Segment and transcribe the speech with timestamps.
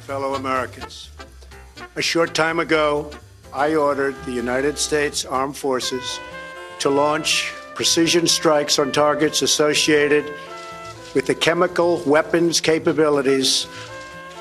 [0.00, 1.10] my fellow Americans.
[1.96, 3.10] A short time ago,
[3.52, 6.18] I ordered the United States Armed Forces
[6.78, 10.24] to launch precision strikes on targets associated
[11.14, 13.66] with the chemical weapons capabilities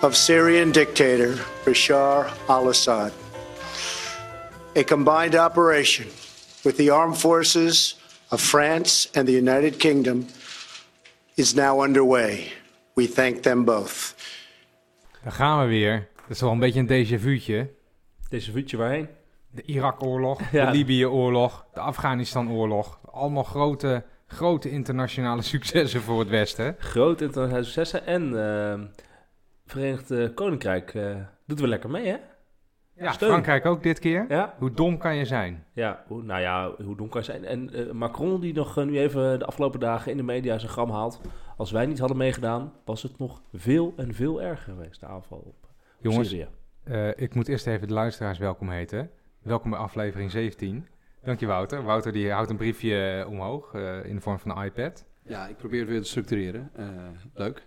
[0.02, 1.36] of Syrian dictator
[1.66, 3.12] Bashar al Assad.
[4.78, 6.08] A combined operation
[6.64, 7.96] with the armed forces
[8.32, 10.28] of France and the United Kingdom
[11.36, 12.54] is now underway.
[12.96, 14.19] We thank them both.
[15.24, 16.08] Daar gaan we weer.
[16.22, 17.70] Dat is wel een beetje een déjà vu'tje.
[18.30, 19.08] Deze vuurtje waarheen?
[19.52, 20.66] De Irak-oorlog, Ja.
[20.66, 23.00] de Libië-oorlog, de Afghanistan-oorlog.
[23.12, 26.76] Allemaal grote, grote internationale successen voor het Westen.
[26.80, 28.06] Groot internationale successen.
[28.06, 28.86] En ehm
[29.66, 31.16] Verenigd eh, Koninkrijk eh,
[31.48, 32.16] doet wel lekker mee, hè?
[32.96, 33.30] Ja, Steun.
[33.30, 34.26] Frankrijk ook dit keer.
[34.30, 35.66] Ja, Hoe dom kan je zijn?
[35.74, 37.46] ja hoe, nou ja, hoe donker zijn.
[37.46, 40.90] En eh, Macron, die nog nu even de afgelopen dagen in de media zijn gram
[40.92, 41.22] haalt.
[41.60, 45.38] Als wij niet hadden meegedaan, was het nog veel en veel erger geweest, de aanval
[45.38, 45.68] op, op
[46.00, 46.48] Jongens, Syrië.
[46.84, 49.12] eh, ik moet eerst even de luisteraars welkom heten.
[49.42, 50.88] Welkom bij aflevering 17.
[51.24, 51.84] Dank je Wouter.
[51.84, 55.06] Wouter die houdt een briefje eh, omhoog eh, in de vorm van een iPad.
[55.24, 56.70] Ja, ik probeer het weer te structureren.
[56.76, 56.88] Eh,
[57.34, 57.64] leuk.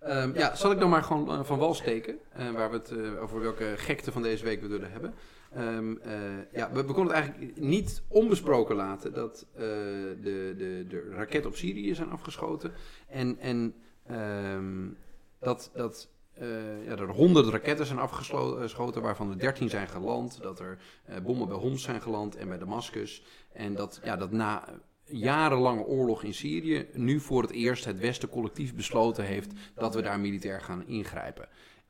[0.00, 2.18] Ehm, ja, zal ik dan maar gewoon van wal steken,
[2.54, 5.14] waar we het over welke gekte van deze week we willen hebben.
[5.52, 11.10] Ehm, eh, ja, we, konden het eigenlijk niet onbesproken laten dat eh, de, de, de
[11.10, 12.72] raketten op Syrië zijn afgeschoten.
[13.08, 13.74] En, en
[14.06, 14.88] ehm,
[15.38, 20.42] dat, dat eh, ja, er honderd raketten zijn afgeschoten, waarvan er dertien zijn geland.
[20.42, 20.78] Dat er
[21.22, 23.22] bommen bij Homs zijn geland en bij Damascus.
[23.52, 24.64] En dat, ja, dat na
[25.04, 30.02] jarenlange oorlog in Syrië nu voor het eerst het Westen collectief besloten heeft dat we
[30.02, 31.48] daar militair gaan ingrijpen.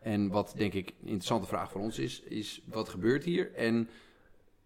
[0.09, 3.89] En wat denk ik een interessante vraag voor ons is, is wat gebeurt hier en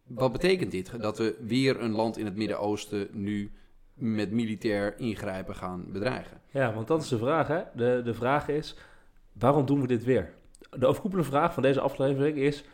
[0.06, 1.00] wat betekent dit?
[1.00, 3.50] Dat we weer een land in het Midden-Oosten nu
[3.94, 6.41] met militair ingrijpen gaan bedreigen.
[6.50, 7.62] Ja, want dat is de vraag, hè?
[7.75, 8.76] De, de vraag is,
[9.32, 10.34] waarom doen we dit weer?
[10.70, 12.64] De overkoepelende vraag van deze aflevering is,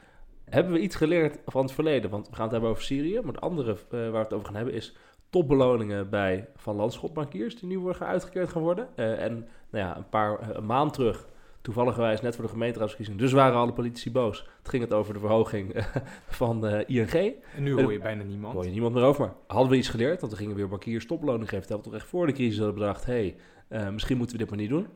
[0.44, 2.10] hebben we iets geleerd van het verleden?
[2.10, 4.46] Want we gaan het hebben over Syrië, maar het andere eh, waar we het over
[4.46, 4.96] gaan hebben is
[5.30, 8.88] topbeloningen bij Van Landschotbankiers, die nu worden uitgekeerd gaan worden.
[8.94, 11.26] Eh, en nou ja, een paar eh, een maand terug,
[11.60, 14.48] toevallig net voor de gemeenteraadsverkiezingen, dus waren alle politici boos.
[14.58, 15.84] Het ging het over de verhoging eh,
[16.28, 17.34] van eh, ING.
[17.56, 18.54] En nu hoor je bijna niemand.
[18.54, 19.20] hoor je niemand meer over.
[19.20, 20.20] Maar hadden we iets geleerd?
[20.20, 21.66] Want we gingen weer bankiers topbeloning geven.
[21.66, 23.04] Terwijl we toch echt voor de crisis hadden bedacht...
[23.04, 23.36] hé,
[23.68, 24.86] hey, misschien moeten we dit maar niet doen.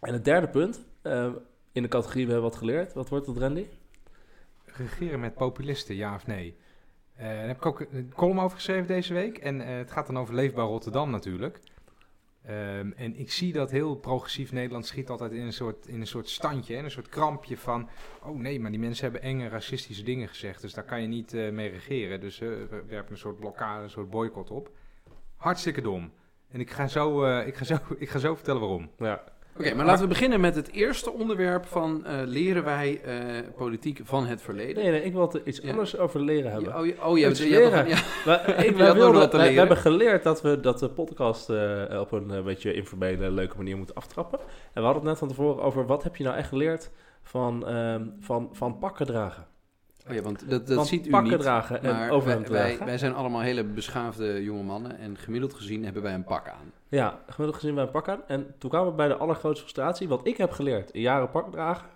[0.00, 1.32] En het derde punt, eh,
[1.72, 2.92] in de categorie we hebben wat geleerd.
[2.92, 3.66] Wat wordt het, Randy?
[4.64, 6.56] Regeren met populisten, ja of nee?
[7.16, 9.38] Eh, daar heb ik ook een column over geschreven deze week.
[9.38, 11.60] En eh, het gaat dan over Leefbaar Rotterdam natuurlijk.
[12.44, 16.06] Ehm, en ik zie dat heel progressief Nederland schiet altijd in een soort, in een
[16.06, 17.88] soort standje, in een soort krampje van...
[18.22, 21.34] oh nee, maar die mensen hebben enge racistische dingen gezegd, dus daar kan je niet
[21.34, 22.20] eh, mee regeren.
[22.20, 24.70] Dus eh, we werpen een soort blokkade, een soort boycott op.
[25.36, 26.12] Hartstikke dom.
[26.48, 28.90] En ik ga zo, eh, ik ga zo, ik ga zo vertellen waarom.
[28.98, 29.24] Ja,
[29.66, 33.14] Oké, maar laten we beginnen met het eerste onderwerp van eh, leren wij eh,
[33.56, 34.82] politiek van het verleden.
[34.82, 35.70] nee, nee, ik wil er iets Ja.
[35.70, 36.76] anders over leren hebben.
[36.78, 37.86] Oh, je, oh, je nog- ja.
[38.64, 42.72] Ik, wij, wij- we hebben geleerd dat we dat de podcast eh, op een beetje
[42.74, 44.38] informele, leuke manier moeten aftrappen.
[44.38, 46.90] En we hadden het net van tevoren over wat heb je nou echt geleerd
[47.22, 49.46] van, ehm, van, van pakken dragen.
[50.08, 51.40] Oh ja, want dat, dat ziet u pakken niet.
[51.40, 52.86] dragen en Maar overhemd wij, wij, dragen.
[52.86, 56.72] wij zijn allemaal hele beschaafde jonge mannen en gemiddeld gezien hebben wij een pak aan.
[56.88, 58.20] Ja, gemiddeld gezien bij een pak aan.
[58.26, 60.08] En toen kwamen we bij de allergrootste frustratie.
[60.08, 61.86] Wat ik heb geleerd in jaren pak dragen.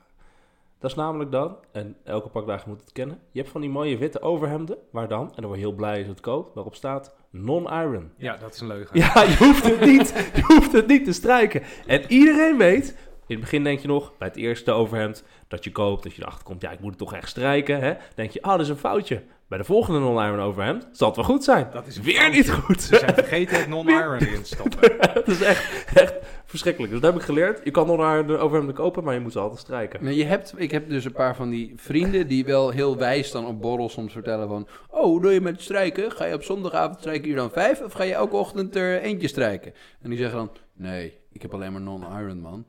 [0.78, 3.18] Dat is namelijk dan, en elke pakdrager moet het kennen.
[3.30, 4.76] Je hebt van die mooie witte overhemden.
[4.90, 6.54] Waar dan, en dan word je heel blij als het koopt.
[6.54, 8.10] Waarop staat non-iron.
[8.16, 8.98] Ja, dat is een leugen.
[8.98, 10.30] Ja, je hoeft het niet.
[10.34, 11.62] Je hoeft het niet te strijken.
[11.86, 12.96] En iedereen weet.
[13.26, 16.22] In het begin denk je nog, bij het eerste overhemd dat je koopt, dat je
[16.22, 17.80] erachter komt, ja, ik moet het toch echt strijken.
[17.80, 17.94] Hè?
[18.14, 19.22] denk je, ah, dat is een foutje.
[19.48, 21.68] Bij de volgende non-iron overhemd zal het wel goed zijn.
[21.72, 22.36] Dat is Weer foutje.
[22.36, 22.82] niet goed.
[22.82, 24.92] Ze zijn vergeten het non-iron erin te stoppen.
[24.98, 26.14] Het is echt, echt
[26.44, 26.92] verschrikkelijk.
[26.92, 27.60] Dus dat heb ik geleerd.
[27.64, 30.04] Je kan non-iron overhemden kopen, maar je moet ze altijd strijken.
[30.04, 33.30] Maar je hebt, ik heb dus een paar van die vrienden die wel heel wijs
[33.30, 34.68] dan op borrels soms vertellen van...
[34.90, 36.12] Oh, doe je met strijken?
[36.12, 37.80] Ga je op zondagavond strijken uur dan vijf?
[37.80, 39.74] Of ga je elke ochtend er eentje strijken?
[40.02, 42.66] En die zeggen dan, nee, ik heb alleen maar non-iron, man.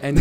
[0.00, 0.16] En,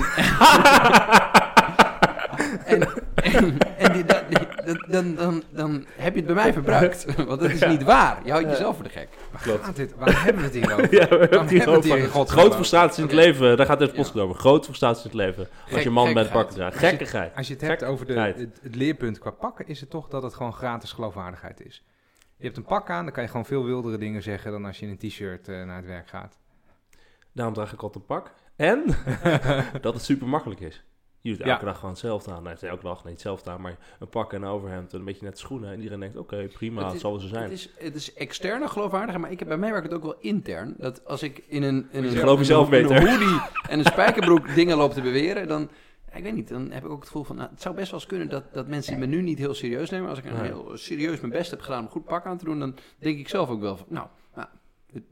[2.66, 2.82] en,
[3.16, 7.16] en, en die, dat- die- dat- dan, dan, dan heb je het bij mij verbruikt.
[7.16, 8.20] Want dat is niet waar.
[8.24, 9.08] Je houdt jezelf voor de gek.
[9.32, 9.64] Waar Klopt.
[9.64, 9.96] gaat dit?
[9.96, 10.94] Waar hebben we het hier over?
[10.94, 11.98] Ja, we hebben het hier het hier
[12.98, 13.98] in het leven, daar gaat deze Ja.
[13.98, 14.36] podcast over.
[14.40, 15.48] Grote frustraties in het leven.
[15.64, 16.78] Als Gek- je man bent pakken draagt.
[16.78, 17.36] Gekkigheid.
[17.36, 20.24] Als je het hebt over de, het, het leerpunt qua pakken, is het toch dat
[20.24, 21.84] het gewoon gratis geloofwaardigheid is.
[22.38, 24.80] Je hebt een pak aan, dan kan je gewoon veel wildere dingen zeggen dan als
[24.80, 26.38] je in een t-shirt eh, naar het werk gaat.
[27.34, 28.32] Daarom draag ik altijd een pak.
[28.56, 28.84] En
[29.82, 30.84] dat het super makkelijk is.
[31.22, 31.66] Je doet elke Ja.
[31.66, 32.44] dag gewoon hetzelfde aan.
[32.44, 35.26] Nee, elke dag niet hetzelfde aan, maar een pak en een overhemd en een beetje
[35.26, 35.70] net schoenen.
[35.72, 37.44] En iedereen denkt, oké, prima, Het zal wel zo zijn.
[37.44, 40.16] Het is, het is externe geloofwaardiger, maar ik heb, bij mij werkt het ook wel
[40.20, 40.74] intern.
[40.78, 43.10] Dat als ik in een, in een, geloof jezelf in een beter.
[43.10, 45.70] hoodie en een spijkerbroek dingen loop te beweren, dan
[46.14, 48.00] ik weet niet, dan heb ik ook het gevoel van, nou, het zou best wel
[48.00, 50.10] eens kunnen dat, dat mensen me nu niet heel serieus nemen.
[50.10, 52.46] Als ik een heel serieus mijn best heb gedaan om een goed pak aan te
[52.46, 54.08] doen, dan denk ik zelf ook wel van, nou,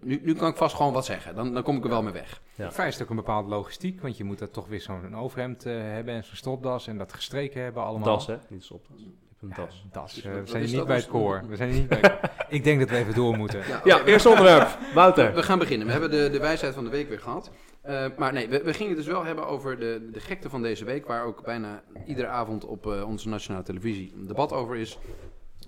[0.01, 1.35] nu, nu kan ik vast gewoon wat zeggen.
[1.35, 2.41] Dan, dan kom ik er wel mee weg.
[2.55, 2.71] Ja.
[2.71, 6.13] Vereist ook een bepaalde logistiek, want je moet dat toch weer zo'n overhemd eh, hebben
[6.13, 8.07] en zo'n stropdas en dat gestreken hebben allemaal.
[8.15, 8.37] Das, hè?
[8.49, 8.97] Niet stopdas.
[8.99, 9.85] Je hebt een Ja, das.
[9.91, 10.13] das.
[10.13, 10.87] Dus eh, we zijn is niet dat?
[10.87, 11.43] bij het is- koor.
[11.49, 12.29] We zijn niet bij het koor.
[12.49, 13.63] Ik denk dat we even door moeten.
[13.67, 14.77] Ja, oké, eerste onderwerp.
[14.93, 15.33] Wouter.
[15.33, 15.85] We gaan beginnen.
[15.85, 17.51] We hebben de, de wijsheid van de week weer gehad.
[17.81, 20.61] Eh, maar nee, we, we gingen het dus wel hebben over de, de gekte van
[20.61, 24.75] deze week, waar ook bijna iedere avond op eh, onze nationale televisie een debat over
[24.75, 24.97] is.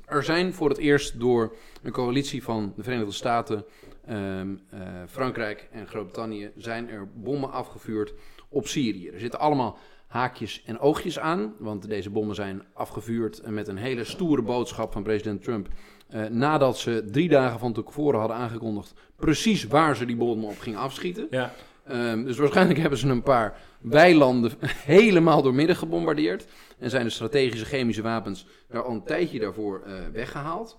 [0.06, 3.66] Er zijn voor het eerst door een coalitie van de Verenigde Staten,
[4.08, 8.14] ehm, eh, Frankrijk en Groot-Brittannië zijn er bommen afgevuurd
[8.50, 9.10] op Syrië.
[9.10, 14.04] Er zitten allemaal haakjes en oogjes aan, want deze bommen zijn afgevuurd met een hele
[14.04, 15.68] stoere boodschap van president Trump.
[16.10, 20.60] eh, nadat ze drie dagen van tevoren hadden aangekondigd precies waar ze die bommen op
[20.60, 21.28] gingen afschieten.
[21.30, 21.54] Ja.
[21.88, 24.52] Ehm, dus waarschijnlijk hebben ze een paar weilanden
[24.96, 26.46] helemaal doormidden gebombardeerd.
[26.80, 30.78] En zijn de strategische chemische wapens daar al een tijdje daarvoor eh, weggehaald.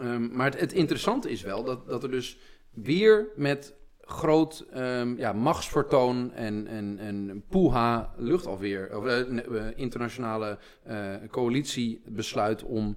[0.00, 2.38] Ehm, maar het, interessante is wel dat, dat er dus
[2.70, 11.14] weer met groot ehm, ja, machtsvertoon en, en, en poeha luchtafweer, of eh, internationale eh,
[11.30, 12.96] coalitie besluit om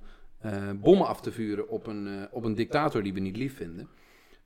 [0.76, 3.90] bommen af te vuren op een, op een dictator die we niet lief vinden.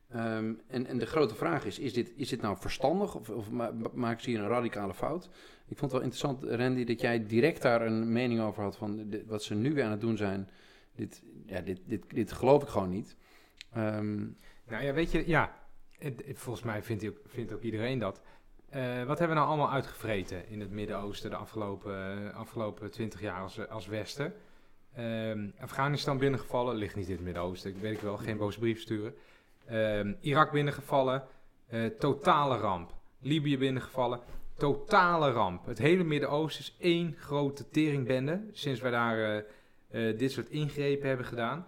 [0.10, 3.52] Ehm, en, en de grote vraag is, is dit, is dit nou verstandig of, of
[3.52, 5.30] ma maken ze hier een radicale fout?
[5.68, 9.14] Ik vond het wel interessant, Randy, dat jij direct daar een mening over had van
[9.28, 10.50] wat ze nu weer aan het doen zijn.
[10.98, 13.16] Dit, ja, dit, dit, dit geloof ik gewoon niet.
[13.74, 14.26] Ehm,
[14.68, 15.68] Nou ja, weet je, ja,
[16.34, 18.22] volgens mij vindt, vindt ook iedereen dat.
[18.70, 23.22] Eh, wat hebben we nou allemaal uitgevreten in het Midden-Oosten de afgelopen, eh, afgelopen 20
[23.22, 24.34] jaar als, als Westen?
[24.94, 28.82] Ehm, Afghanistan binnengevallen, ligt niet in het Midden-Oosten, ik weet ik wel, geen boze brief
[28.82, 29.16] sturen.
[29.66, 31.24] Ehm, Irak binnengevallen,
[31.68, 32.94] eh, totale ramp.
[33.20, 34.20] Libië binnengevallen,
[34.58, 35.66] totale ramp.
[35.66, 39.46] Het hele Midden-Oosten is één grote teringbende, sinds wij daar
[39.88, 41.66] eh, dit soort ingrepen hebben gedaan.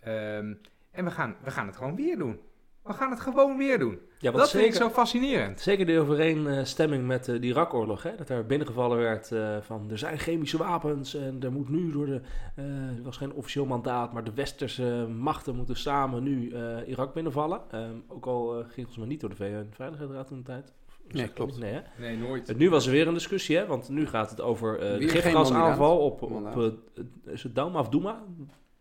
[0.00, 0.54] Ehm,
[0.90, 2.40] en we gaan, we gaan het gewoon weer doen.
[2.82, 3.98] We gaan het gewoon weer doen.
[4.18, 5.60] Ja, dat vind ik zo fascinerend.
[5.60, 8.02] zeker de overeenstemming met eh, de Irak-oorlog.
[8.02, 8.16] Hè?
[8.16, 12.06] Dat er binnengevallen werd eh, van er zijn chemische wapens en er moet nu door
[12.06, 12.20] de...
[12.54, 12.64] eh
[12.96, 16.52] er was geen officieel mandaat, maar de westerse machten moeten samen nu
[16.86, 17.60] Irak binnenvallen.
[17.70, 20.72] Ehm, ook al ging volgens mij niet door de VN-veiligheidsraad toen de tijd.
[21.08, 21.58] Nee, klopt.
[21.58, 21.80] Nee, hè?
[21.96, 22.48] Nee, nooit.
[22.48, 23.66] En nu was er weer een discussie, hè?
[23.66, 27.88] want nu gaat het over eh de gifgasaanval op, op eh, is het Douma of
[27.88, 28.22] Douma?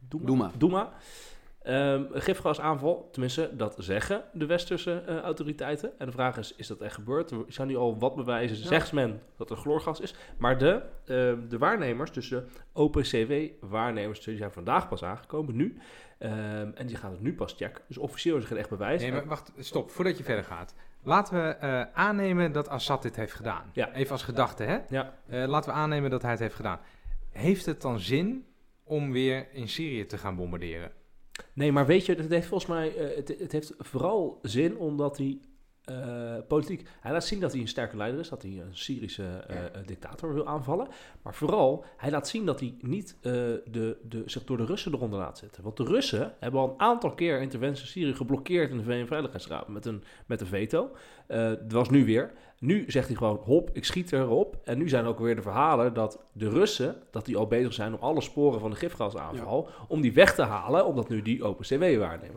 [0.10, 0.26] Douma.
[0.26, 0.52] Douma.
[0.58, 0.94] Douma.
[1.62, 6.00] Ehm, gifgasaanval, tenminste, dat zeggen de westerse eh, autoriteiten.
[6.00, 7.32] En de vraag is, is dat echt gebeurd?
[7.32, 10.16] Er zijn nu al wat bewijzen, zegt men dat er chloorgas is.
[10.38, 12.44] Maar de, ehm, de waarnemers, dus de
[12.74, 15.78] OPCW-waarnemers, die zijn vandaag pas aangekomen, nu.
[16.18, 17.84] Ehm, en die gaan het nu pas checken.
[17.88, 19.02] Dus officieel is er geen echt bewijs.
[19.02, 20.76] Nee, maar wacht, stop, voordat je verder gaat.
[21.04, 23.70] Laten we eh, aannemen dat Assad dit heeft gedaan.
[23.74, 23.94] Ja.
[23.94, 24.80] Even als gedachte, hè?
[24.90, 25.18] Ja.
[25.28, 26.80] Eh, laten we aannemen dat hij het heeft gedaan.
[27.30, 28.46] Heeft het dan zin
[28.84, 30.92] om weer in Syrië te gaan bombarderen?
[31.54, 35.18] Nee, maar weet je, het heeft volgens mij, eh, het, het heeft vooral zin omdat
[35.18, 35.40] hij
[35.86, 39.24] eh, politiek, hij laat zien dat hij een sterke leider is, dat hij een Syrische
[39.24, 40.88] eh, eh, dictator wil aanvallen.
[41.22, 44.94] Maar vooral, hij laat zien dat hij niet eh, de, de, zich door de Russen
[44.94, 45.64] eronder laat zetten.
[45.64, 49.68] Want de Russen hebben al een aantal keer interventies in Syrië geblokkeerd in de VN-veiligheidsraad
[49.68, 50.92] met een, met een veto.
[51.28, 52.32] Dat was nu weer.
[52.62, 54.60] Nu zegt hij gewoon, hop, ik schiet erop.
[54.64, 57.94] En nu zijn ook weer de verhalen dat de Russen, dat die al bezig zijn
[57.94, 61.44] om alle sporen van de gifgasaanval, om die weg te halen, omdat nu die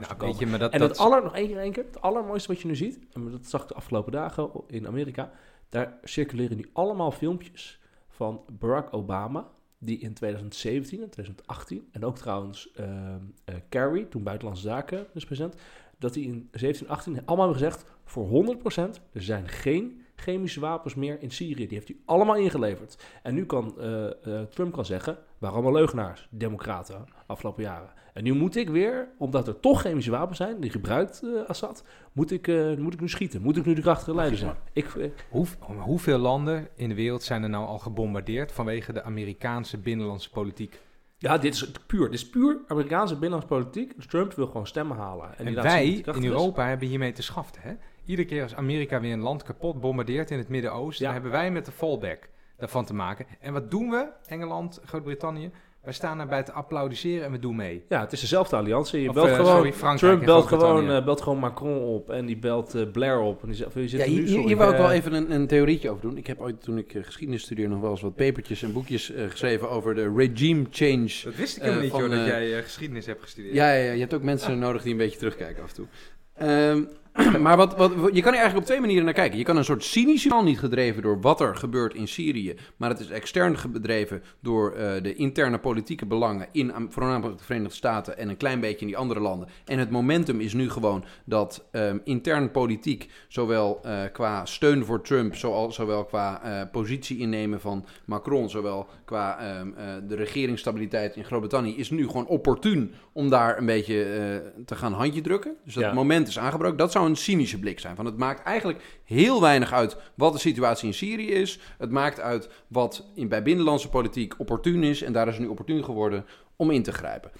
[0.00, 2.00] Nou, weet je, maar dat, en dat het aller, nog één keer, één keer, het
[2.00, 5.30] allermooiste wat je nu ziet, en dat zag ik de afgelopen dagen in Amerika,
[5.68, 12.16] daar circuleren nu allemaal filmpjes van Barack Obama, die in 2017 en 2018, en ook
[12.16, 13.14] trouwens eh
[13.44, 15.54] eh, Kerry, toen Buitenlandse Zaken dus president,
[15.98, 18.56] dat hij in 17 18 allemaal hebben gezegd, voor
[18.98, 21.66] 100% er zijn geen chemische wapens meer in Syrië.
[21.66, 23.04] Die heeft hij allemaal ingeleverd.
[23.22, 27.88] En nu kan eh, eh, Trump kan zeggen, waren allemaal leugenaars, democraten, afgelopen jaren.
[28.12, 31.84] En nu moet ik weer, omdat er toch chemische wapens zijn, die gebruikt eh, Assad,
[32.12, 32.46] moet ik,
[32.78, 33.42] moet ik nu schieten.
[33.42, 34.56] Moet ik nu de krachtige leider zijn.
[34.72, 35.46] Ik, Hoe,
[35.78, 40.80] hoeveel landen in de wereld zijn er nou al gebombardeerd vanwege de Amerikaanse binnenlandse politiek?
[41.24, 42.10] ja, dit is puur.
[42.10, 43.96] Dit is puur Amerikaanse binnenlandse politiek.
[43.96, 45.38] Dus Trump wil gewoon stemmen halen.
[45.38, 46.24] En, wij in is.
[46.24, 47.62] Europa hebben hiermee te schaften.
[47.62, 47.74] Hè?
[48.04, 51.12] Iedere keer als Amerika weer een land kapot bombardeert in het Midden-Oosten, Ja.
[51.12, 53.26] dan hebben wij met de fallback daarvan te maken.
[53.40, 55.50] En wat doen we, Engeland, Groot-Brittannië?
[55.82, 57.84] Wij staan erbij te applaudisseren en we doen mee.
[57.88, 59.00] Ja, het is dezelfde alliantie.
[59.02, 62.10] Je Of, belt eh, gewoon, sorry, Frankrijk Trump belt gewoon, eh, belt gewoon Macron op
[62.10, 63.42] en die belt eh, Blair op.
[63.42, 65.12] En die zegt, je zit Ja, er nu, hier, hier wou ik eh, wel even
[65.12, 66.16] een, een theorietje over doen.
[66.16, 69.12] Ik heb ooit, toen ik eh, geschiedenis studeerde, nog wel eens wat papertjes en boekjes
[69.12, 71.20] eh, geschreven over de regime change.
[71.24, 73.54] Dat wist ik helemaal niet, joh, dat jij geschiedenis hebt gestudeerd.
[73.54, 75.86] Ja, ja, ja, je hebt ook mensen nodig die een beetje terugkijken af en toe.
[76.34, 76.82] Ehm,
[77.40, 79.38] maar wat, wat, je kan er eigenlijk op twee manieren naar kijken.
[79.38, 82.54] Je kan een soort cynisch niet gedreven door wat er gebeurt in Syrië.
[82.76, 87.44] Maar het is extern gedreven door eh, de interne politieke belangen in am- voornamelijk de
[87.44, 89.48] Verenigde Staten en een klein beetje in die andere landen.
[89.64, 95.02] En het momentum is nu gewoon dat ehm, intern politiek, zowel eh, qua steun voor
[95.02, 101.16] Trump, zowel, zowel qua eh, positie innemen van Macron, zowel qua ehm, eh, de regeringsstabiliteit
[101.16, 105.56] in Groot-Brittannië, is nu gewoon opportun om daar een beetje te gaan handje drukken.
[105.64, 105.92] Dus dat Ja.
[105.92, 106.76] moment is aangebroken.
[106.78, 107.96] Dat zou een cynische blik zijn.
[107.96, 111.58] Van het maakt eigenlijk heel weinig uit wat de situatie in Syrië is.
[111.78, 115.02] Het maakt uit wat in, bij binnenlandse politiek opportun is.
[115.02, 117.30] En daar is nu opportun geworden om in te grijpen.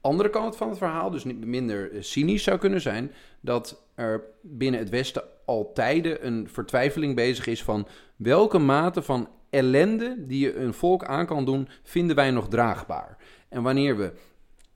[0.00, 4.24] Andere kant van het verhaal, dus niet minder eh, cynisch zou kunnen zijn, dat er
[4.42, 7.86] binnen het Westen al tijden een vertwijfeling bezig is van
[8.16, 13.16] welke mate van ellende die je een volk aan kan doen, vinden wij nog draagbaar.
[13.48, 14.12] En wanneer we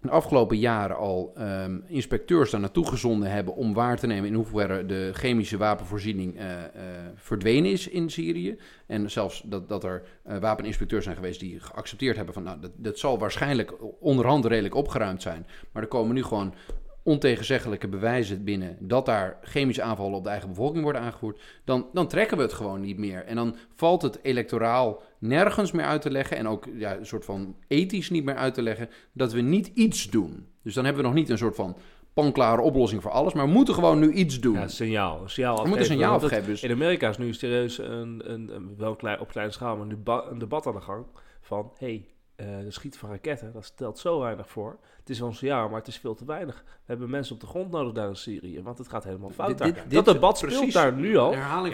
[0.00, 4.34] de afgelopen jaren al ehm, inspecteurs daar naartoe gezonden hebben om waar te nemen in
[4.34, 6.70] hoeverre de chemische wapenvoorziening eh, eh,
[7.14, 8.58] verdwenen is in Syrië.
[8.86, 12.70] En zelfs dat, dat er eh, wapeninspecteurs zijn geweest die geaccepteerd hebben van nou, dat,
[12.76, 15.46] dat zal waarschijnlijk onderhand redelijk opgeruimd zijn.
[15.72, 16.54] Maar er komen nu gewoon
[17.02, 22.08] ontegenzeggelijke bewijzen binnen dat daar chemische aanvallen op de eigen bevolking worden aangevoerd, dan, dan
[22.08, 23.24] trekken we het gewoon niet meer.
[23.24, 27.24] En dan valt het electoraal nergens meer uit te leggen en ook ja, een soort
[27.24, 30.46] van ethisch niet meer uit te leggen dat we niet iets doen.
[30.62, 31.76] Dus dan hebben we nog niet een soort van
[32.14, 34.54] panklare oplossing voor alles, maar we moeten gewoon nu iets doen.
[34.54, 35.22] Ja, signaal.
[35.22, 36.46] een signaal we moeten een signaal afgeven.
[36.46, 39.86] Dus In Amerika is nu serieus een, een, een- wel klein, op kleine schaal, maar
[40.30, 41.06] een debat aan de gang
[41.40, 41.72] van...
[41.78, 42.06] hey,
[42.40, 44.78] eh, de schieten van raketten, dat stelt zo weinig voor.
[44.98, 46.62] Het is een signaal, maar het is veel te weinig.
[46.66, 49.58] We hebben mensen op de grond nodig daar in Syrië, want het gaat helemaal fout
[49.58, 49.66] daar.
[49.72, 50.74] dit- dat debat speelt precies.
[50.74, 51.32] daar nu al.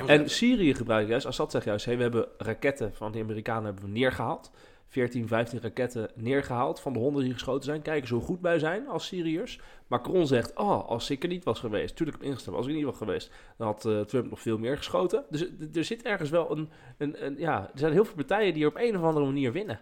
[0.09, 3.85] En Syrië gebruikt juist, Assad zegt juist, hey, we hebben raketten van de Amerikanen hebben
[3.85, 4.51] we neergehaald.
[4.89, 7.83] 14, 15 raketten neergehaald van de honden die geschoten zijn.
[7.83, 9.61] Kijk eens hoe goed wij zijn als Syriërs.
[9.87, 12.77] Macron zegt, oh, als ik er niet was geweest, tuurlijk heb ingestemd, als ik er
[12.79, 15.25] niet was geweest, dan had eh, Trump nog veel meer geschoten.
[15.31, 16.69] Dus er- er zit ergens wel een,
[16.99, 19.81] een, een, ja, er zijn heel veel partijen die op een of andere manier winnen.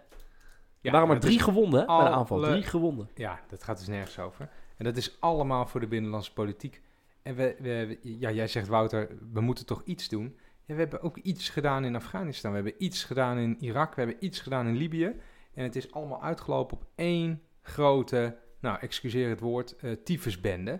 [0.85, 2.41] Ja, er waren maar drie gewonden hè, bij de alle- aanval.
[2.41, 3.09] Drie gewonnen.
[3.15, 4.49] Ja, dat gaat dus nergens over.
[4.77, 6.81] En dat is allemaal voor de binnenlandse politiek.
[7.21, 10.37] En we, we, ja, jij zegt Wouter, we moeten toch iets doen.
[10.65, 12.51] Ja, we hebben ook iets gedaan in Afghanistan.
[12.51, 13.95] We hebben iets gedaan in Irak.
[13.95, 15.15] We hebben iets gedaan in Libië.
[15.53, 20.79] En het is allemaal uitgelopen op één grote, nou, excuseer het woord, eh tyfusbende.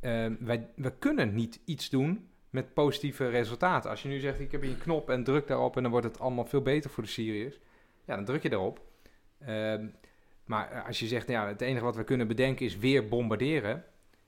[0.00, 3.90] Ehm, wij, we kunnen niet iets doen met positieve resultaten.
[3.90, 6.06] Als je nu zegt, ik heb hier een knop en druk daarop en dan wordt
[6.06, 7.58] het allemaal veel beter voor de Syriërs.
[8.04, 8.80] Ja, dan druk je daarop.
[9.46, 9.86] Ehm,
[10.44, 13.08] maar eh, als je zegt, nou ja, het enige wat we kunnen bedenken is weer
[13.08, 13.84] bombarderen.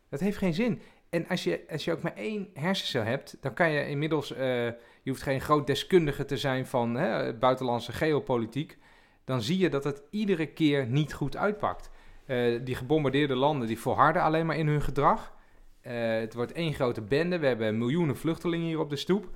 [0.09, 0.81] Dat heeft geen zin.
[1.11, 4.65] En als je, als je ook maar één hersencel hebt, dan kan je inmiddels, eh,
[5.03, 8.79] je hoeft geen groot deskundige te zijn van hè, buitenlandse geopolitiek.
[9.25, 11.91] Dan zie je dat het iedere keer niet goed uitpakt.
[12.25, 15.35] Eh, die gebombardeerde landen die volharden alleen maar in hun gedrag.
[15.81, 17.39] Het wordt één grote bende.
[17.39, 19.31] We hebben miljoenen vluchtelingen hier op de stoep.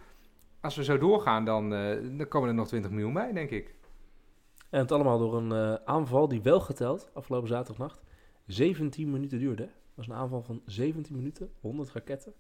[0.61, 1.71] Als we zo doorgaan, dan,
[2.17, 3.75] dan komen er nog 20 miljoen bij, denk ik.
[4.71, 8.01] En het allemaal door een eh, aanval die wel geteld, afgelopen zaterdagnacht,
[8.47, 9.63] 17 minuten duurde.
[9.63, 12.33] Dat was een aanval van 17 minuten, 100 raketten.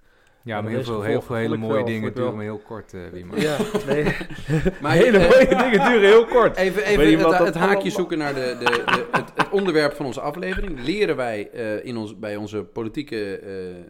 [0.44, 3.40] Ja, maar heel veel- heel veel hele mooie dingen duren maar heel kort, uh, Wieman.
[3.48, 3.56] Ja,
[3.86, 4.04] nee.
[4.82, 6.56] Maar, hele eh, mooie dingen duren heel kort.
[6.56, 10.20] Even, even het, het haakje zoeken naar de, de, de, het, het onderwerp van onze
[10.20, 10.80] aflevering.
[10.84, 11.40] Leren wij
[11.82, 13.40] in ons, bij onze politieke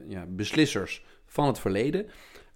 [0.09, 2.07] ja, beslissers van het verleden?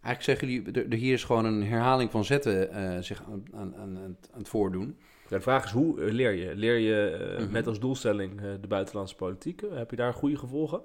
[0.02, 3.74] Eigenlijk zeggen jullie, er- er hier is gewoon een herhaling van zetten zich aan, aan,
[3.76, 3.96] aan,
[4.32, 4.98] aan het voordoen.
[5.34, 6.54] De vraag is, hoe eh, leer je?
[6.54, 7.52] Leer je eh, Mhm.
[7.52, 9.62] met als doelstelling eh, de buitenlandse politiek?
[9.72, 10.80] Heb je daar goede gevolgen?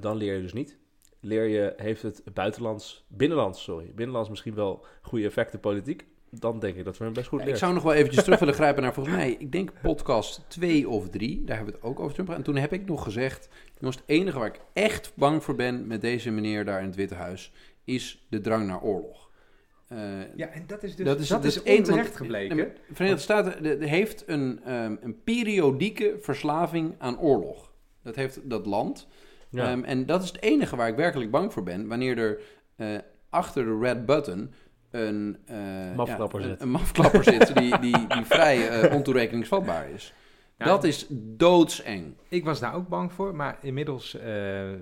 [0.00, 0.78] Dan leer je dus niet.
[1.20, 6.06] Leer je, heeft het buitenlands, binnenlands, sorry, binnenlands misschien wel goede effecten politiek?
[6.30, 7.58] Dan denk ik dat we hem best goed Ja, leren.
[7.58, 10.88] ik zou nog wel eventjes terug willen grijpen naar volgens mij, ik denk podcast 2
[10.88, 11.44] of 3.
[11.44, 12.30] Daar hebben we het ook over Trump.
[12.30, 13.48] En toen heb ik nog gezegd,
[13.78, 16.96] jongens, het enige waar ik echt bang voor ben met deze meneer daar in het
[16.96, 17.52] Witte Huis,
[17.84, 19.29] is de drang naar oorlog.
[19.90, 19.98] Eh,
[20.36, 22.56] Ja, en dat is dus Dat is- dat onterecht want- gebleken.
[22.56, 27.72] De Verenigde Staten de- de heeft een, ehm, een periodieke verslaving aan oorlog.
[28.02, 29.08] Dat heeft dat land.
[29.50, 29.70] Ja.
[29.70, 31.88] Ehm, en dat is het enige waar ik werkelijk bang voor ben.
[31.88, 32.40] Wanneer er
[32.76, 32.88] eh,
[33.30, 34.52] achter de red button
[34.90, 35.56] een, eh,
[35.96, 36.60] Mafklapper ja, een, zit.
[36.62, 40.14] een mafklapper zit die, die, die vrij eh, ontoerekeningsvatbaar is.
[40.58, 42.14] Ja, dat is doodseng.
[42.28, 44.22] Ik was daar ook bang voor, maar inmiddels eh,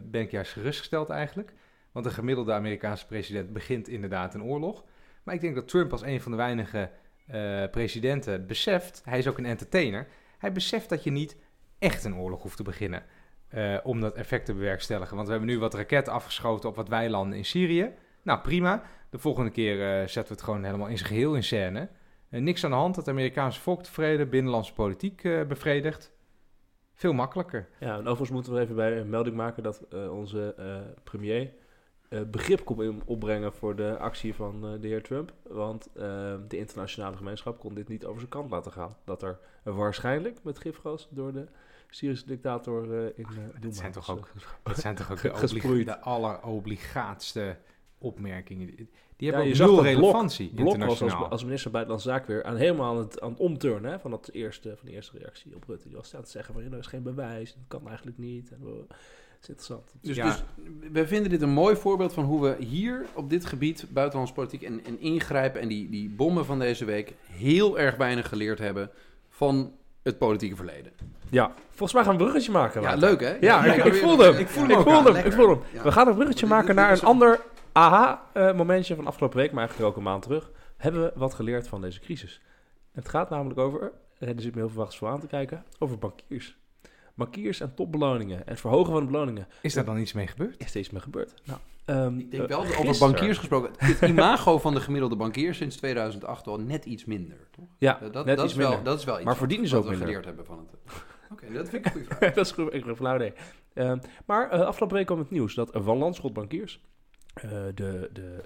[0.04, 1.52] ben ik juist gerustgesteld eigenlijk.
[1.92, 4.84] Want de gemiddelde Amerikaanse president begint inderdaad een oorlog.
[5.28, 6.90] Maar ik denk dat Trump als een van de weinige
[7.26, 10.06] eh, presidenten beseft, hij is ook een entertainer,
[10.38, 11.36] hij beseft dat je niet
[11.78, 13.02] echt een oorlog hoeft te beginnen
[13.48, 15.14] eh, om dat effect te bewerkstelligen.
[15.14, 17.94] Want we hebben nu wat raketten afgeschoten op wat weilanden in Syrië.
[18.22, 18.82] Nou, prima.
[19.10, 21.88] De volgende keer eh, zetten we het gewoon helemaal in zijn geheel in scène.
[22.28, 26.12] Niks aan de hand, het Amerikaanse volk tevreden, binnenlandse politiek bevredigd.
[26.94, 27.68] Veel makkelijker.
[27.80, 30.54] Ja, en overigens moeten we even bij een melding maken dat onze
[31.04, 31.52] premier
[32.08, 35.32] eh, begrip kon opbrengen voor de actie van eh, de heer Trump.
[35.42, 38.96] Want eh, de internationale gemeenschap kon dit niet over zijn kant laten gaan.
[39.04, 41.46] Dat er waarschijnlijk met gifgas door de
[41.90, 43.26] Syrische dictator eh, in
[43.60, 44.30] Dat zijn toch ook,
[44.62, 47.56] dat zijn toch ook de, de allerobligaatste
[47.98, 48.66] opmerkingen.
[48.76, 52.08] Die Ja, hebben je zag nul dat Blok- relevantie Blok was als, als minister Buitenlandse
[52.08, 54.94] Zaken weer aan, helemaal aan het, aan het omturnen hè, van, dat eerste, van die
[54.94, 55.88] eerste reactie op Rutte.
[55.88, 58.52] Die was aan het zeggen van, ja, er is geen bewijs, dat kan eigenlijk niet.
[58.52, 58.86] En,
[59.42, 59.94] is interessant.
[60.00, 60.24] Dus, Ja.
[60.24, 60.42] dus
[60.92, 64.62] we vinden dit een mooi voorbeeld van hoe we hier op dit gebied, buitenlandse politiek
[64.62, 68.90] en, en ingrijpen en die, die bommen van deze week heel erg weinig geleerd hebben
[69.28, 70.92] van het politieke verleden.
[71.30, 72.82] Ja, volgens mij gaan we een bruggetje maken.
[72.82, 73.36] Ja, leuk hè?
[73.40, 74.34] Ja, ik, ik voelde hem.
[74.36, 74.88] Ik voel Ik hem ook.
[74.90, 75.26] voelde hem.
[75.26, 75.62] Ik voelde hem.
[75.72, 75.82] Ja.
[75.82, 77.40] We gaan een bruggetje maken naar een ander
[77.72, 80.50] aha-momentje van afgelopen week, maar eigenlijk ook een maand terug.
[80.76, 82.40] Hebben we wat geleerd van deze crisis?
[82.92, 85.98] Het gaat namelijk over, en er zit me heel veel voor aan te kijken, over
[85.98, 86.57] bankiers.
[87.18, 89.46] Bankiers en topbeloningen en het verhogen van de beloningen.
[89.62, 90.54] Is daar dan iets mee gebeurd?
[90.60, 91.34] Is steeds meer gebeurd.
[91.44, 95.54] Nou, ehm, Ik denk wel, over gisteren- bankiers gesproken, het imago van de gemiddelde bankier
[95.54, 97.64] sinds 2008 al net iets minder, toch?
[97.78, 98.84] Ja, Dat, net dat iets is wel, minder.
[98.86, 100.14] dat is wel iets Maar verdienen ze wat ook we minder?
[100.22, 100.78] geleerd hebben van het...
[101.32, 102.32] Oké, dat vind ik een goede vraag.
[102.34, 103.32] dat is goed, ik ben flauw idee.
[103.74, 106.80] Ehm, maar eh, afgelopen week kwam het nieuws dat Van Landschot Bankiers,
[107.34, 108.38] eh, de, de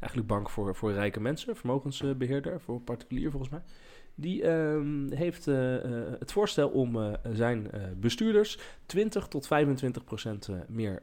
[0.00, 3.60] eigenlijk bank voor, voor rijke mensen, vermogensbeheerder, voor particulier volgens mij,
[4.14, 10.48] die ehm, heeft eh, eh, het voorstel om eh, zijn bestuurders 20 tot 25 procent
[10.68, 11.00] meer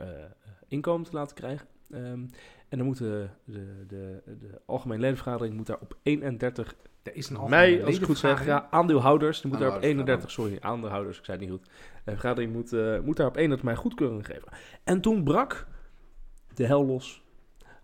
[0.68, 1.68] inkomen te laten krijgen.
[1.92, 2.26] Ehm,
[2.70, 7.30] en dan moet de, de, de, de algemene ledenvergadering moet daar op 31 Er is
[7.30, 9.42] een algemene als ik goed zeg, ja, aandeelhouders.
[9.42, 11.70] Die moeten daar op Aandeelhouders, 31, sorry, aandeelhouders, ik zei het niet goed.
[12.06, 12.72] De vergadering moet,
[13.04, 14.52] moet daar op 31 mei goedkeuring geven.
[14.84, 15.68] En toen brak
[16.54, 17.26] de hel los.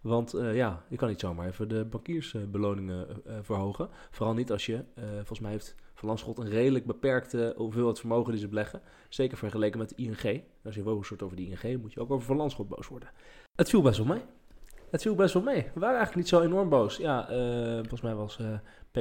[0.03, 3.89] Want eh, ja, je kan niet zomaar even de bankiersbeloningen eh, eh, verhogen.
[4.11, 4.83] Vooral niet als je,
[5.15, 8.81] volgens mij heeft Van Landschot een redelijk beperkte hoeveelheid vermogen die ze beleggen.
[9.09, 10.43] Zeker vergeleken met ING.
[10.63, 13.09] Als je boos wordt over de ING, moet je ook over Van Landschot boos worden.
[13.55, 14.21] Het viel best wel mee.
[14.93, 15.61] Het viel best wel mee.
[15.73, 16.97] We waren eigenlijk niet zo enorm boos.
[16.97, 17.37] Ja, eh,
[17.73, 18.45] volgens mij was eh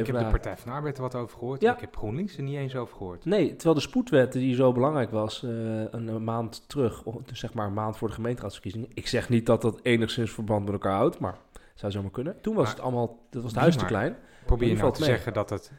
[0.01, 1.61] Ik heb de Partij van de Arbeid er wat over gehoord.
[1.61, 1.75] Ja.
[1.75, 3.25] Ik heb GroenLinks er niet eens over gehoord.
[3.25, 7.39] Nee, terwijl de spoedwet die zo belangrijk was, eh, een, een maand terug, of dus
[7.39, 8.89] zeg maar een maand voor de gemeenteraadsverkiezingen.
[8.95, 11.37] Ik zeg niet dat dat enigszins verband met elkaar houdt, maar
[11.75, 12.41] zou zomaar kunnen.
[12.41, 14.17] Toen was Maar- het allemaal, dat was het huis te klein.
[14.47, 15.09] Probeer je nou te mee.
[15.09, 15.73] zeggen dat het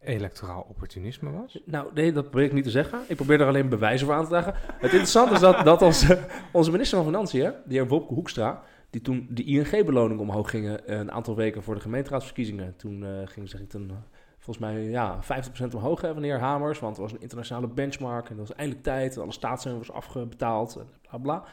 [0.00, 1.58] electoraal opportunisme was?
[1.64, 3.00] Nou, nee, dat probeer ik niet te zeggen.
[3.08, 4.54] Ik probeer er alleen bewijzen voor aan te dragen.
[4.56, 6.18] Het interessante is dat, dat onze,
[6.52, 10.98] onze minister van Financiën, de heer Wopke Hoekstra, die toen de ING-beloning omhoog gingen eh,
[10.98, 12.76] een aantal weken voor de gemeenteraadsverkiezingen.
[12.76, 13.96] Toen eh, ging ik toen, eh,
[14.38, 18.36] volgens mij ja, 50% omhoog de heer Hamers, want er was een internationale benchmark en
[18.36, 19.18] dat was eindelijk tijd.
[19.18, 21.44] Alle staatssteun was afbetaald en bla bla.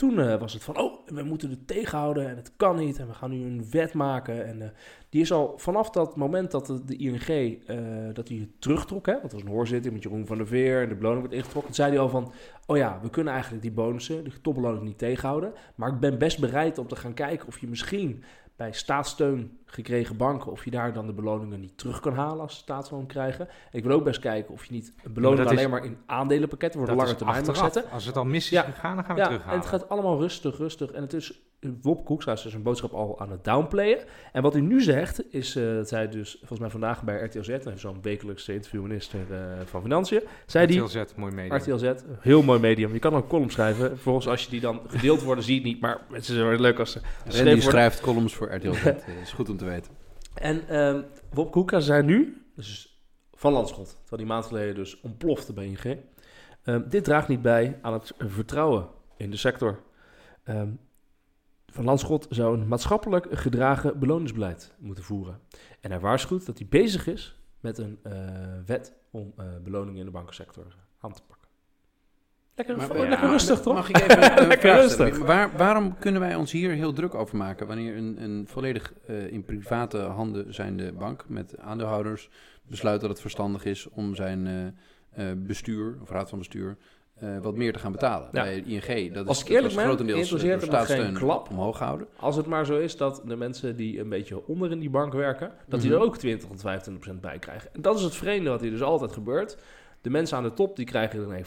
[0.00, 2.98] Toen eh, was het van, oh, we moeten het tegenhouden en het kan niet.
[2.98, 4.46] En we gaan nu een wet maken.
[4.46, 4.68] En eh,
[5.08, 7.28] die is al vanaf dat moment dat de, de ING
[7.66, 7.76] eh,
[8.12, 10.82] dat die het terugtrok, hè, want er was een hoorzitting met Jeroen van der Veer
[10.82, 12.32] en de beloning werd ingetrokken, zei hij al van,
[12.66, 15.52] oh ja, we kunnen eigenlijk die bonussen, die topbeloning niet tegenhouden.
[15.74, 18.24] Maar ik ben best bereid om te gaan kijken of je misschien
[18.60, 22.52] bij staatssteun gekregen banken, of je daar dan de beloningen niet terug kan halen als
[22.54, 23.48] ze staatssteun krijgen.
[23.72, 26.80] Ik wil ook best kijken of je niet een beloning is- alleen maar in aandelenpakketten
[26.80, 27.90] voor de lange termijn mag zetten.
[27.90, 28.62] Als het al mis is Ja.
[28.62, 29.60] gegaan, dan gaan we Ja, en terughalen.
[29.60, 30.90] het gaat allemaal rustig, rustig.
[30.90, 31.40] En het is,
[31.82, 33.98] Wop Koekstra is dus een boodschap al aan het downplayen.
[34.32, 37.42] En wat hij nu zegt, is eh, dat hij dus volgens mij vandaag bij RTL
[37.42, 40.80] Z, en zo'n wekelijkse interviewminister eh, van Financiën, zei die...
[40.80, 41.56] RTL Z, mooi medium.
[41.56, 42.92] RTL Z, heel mooi medium.
[42.92, 43.98] Je kan ook een column schrijven.
[43.98, 45.80] Volgens als je die dan gedeeld worden, zie je het niet.
[45.80, 47.62] Maar het is wel leuk als ze worden.
[47.62, 48.84] schrijft columns voor RTL Z.
[48.84, 49.92] eh, is goed om te weten.
[50.34, 51.00] En ehm
[51.32, 55.98] Wop Koeka zei nu, dus van Landschot, terwijl die maand geleden dus ontplofte bij ING.
[56.64, 59.80] ehm, dit draagt niet bij aan het vertrouwen in de sector.
[60.44, 60.68] Ehm,
[61.70, 65.40] van Landschot zou een maatschappelijk gedragen beloningsbeleid moeten voeren.
[65.80, 68.12] En hij waarschuwt dat hij bezig is met een eh,
[68.66, 71.48] wet om eh, beloningen in de bankensector aan te pakken.
[72.54, 73.74] Lekker, Maar- lekker ja, rustig, toch?
[73.74, 75.18] Mag ik even Lekker rustig.
[75.18, 79.32] Waar, waarom kunnen wij ons hier heel druk over maken wanneer een, een volledig eh,
[79.32, 82.30] in private handen zijnde bank met aandeelhouders
[82.62, 86.76] besluit dat het verstandig is om zijn eh, eh, bestuur of raad van bestuur
[87.20, 88.28] eh, wat meer te gaan betalen?
[88.32, 88.42] Ja.
[88.42, 91.50] Bij ING, dat is, Als dat eerlijk ben, grotendeels eh, door staatssteun klap.
[91.50, 92.06] omhoog gehouden.
[92.16, 95.12] Als het maar zo is dat de mensen die een beetje onder in die bank
[95.12, 95.98] werken, dat die Mhm.
[96.00, 97.70] er ook 20 tot 25% bij krijgen.
[97.74, 99.56] En dat is het vreemde wat hier dus altijd gebeurt.
[100.02, 101.44] De mensen aan de top die krijgen er nee,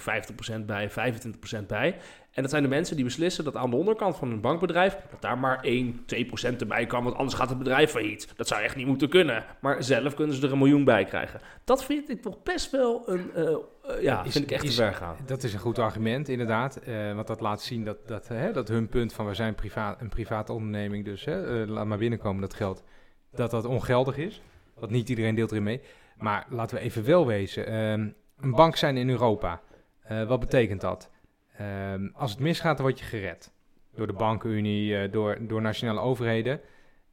[0.61, 1.95] 50% bij, 25% bij.
[2.31, 4.97] En dat zijn de mensen die beslissen dat aan de onderkant van een bankbedrijf...
[5.11, 6.05] dat daar maar 1,
[6.53, 8.33] 2% erbij kan, want anders gaat het bedrijf failliet.
[8.35, 9.45] Dat zou echt niet moeten kunnen.
[9.61, 11.39] Maar zelf kunnen ze er een miljoen bij krijgen.
[11.63, 13.31] Dat vind ik toch best wel een...
[13.33, 15.15] eh, eh, ja, Is- vind ik echt te is- ver gaan.
[15.25, 16.75] Dat is een goed argument, inderdaad.
[16.77, 20.01] eh, want dat laat zien dat, dat, hè, dat hun punt van we zijn privaat,
[20.01, 22.83] een private onderneming, dus hè, laat maar binnenkomen dat geld,
[23.31, 24.41] dat dat ongeldig is.
[24.79, 25.81] Want niet iedereen deelt erin mee.
[26.17, 27.65] Maar laten we even wel wezen.
[27.67, 29.61] ehm, een bank zijn in Europa.
[30.03, 31.09] Eh, wat betekent dat?
[31.57, 33.51] Ehm, als het misgaat, dan word je gered.
[33.95, 36.59] door de bankenunie, eh, door, door nationale overheden.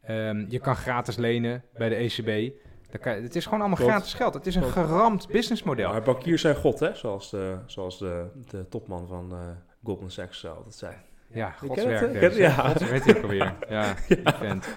[0.02, 2.52] Ehm, je kan gratis lenen bij de ECB.
[3.00, 3.92] Kan het is gewoon allemaal Klopt.
[3.92, 4.34] gratis geld.
[4.34, 5.90] Het is een geramd businessmodel.
[5.90, 6.94] Maar bankiers zijn god, hè?
[6.94, 9.38] Zoals de, zoals de, de topman van eh,
[9.84, 10.94] Goldman Sachs altijd zei.
[11.32, 12.12] Ja, godswerk.
[12.20, 12.26] hè?
[12.26, 12.72] Ja.
[12.78, 13.54] Weet je ook alweer.
[13.68, 14.68] Ja, die vent.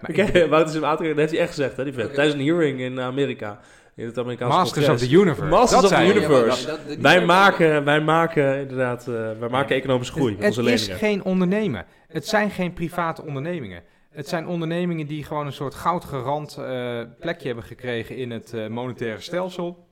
[0.00, 1.84] Maar Ik ik- Wouter zijn water, dat heeft hij echt gezegd, hè?
[1.84, 2.14] Die vent.
[2.14, 3.58] Tijdens een hearing in Amerika.
[3.96, 5.50] In het Amerikaanse Masters of the Universe.
[5.50, 6.04] Masters dat of the.
[6.06, 6.66] Universe.
[6.66, 10.36] Ja, dat- Wij maken, wij maken inderdaad, eh, wij maken economische groei.
[10.36, 11.86] Het, onze het is geen ondernemen.
[12.08, 13.82] Het zijn geen private ondernemingen.
[14.10, 18.66] Het zijn ondernemingen die gewoon een soort goudgerand eh plekje hebben gekregen in het eh,
[18.66, 19.86] monetaire stelsel.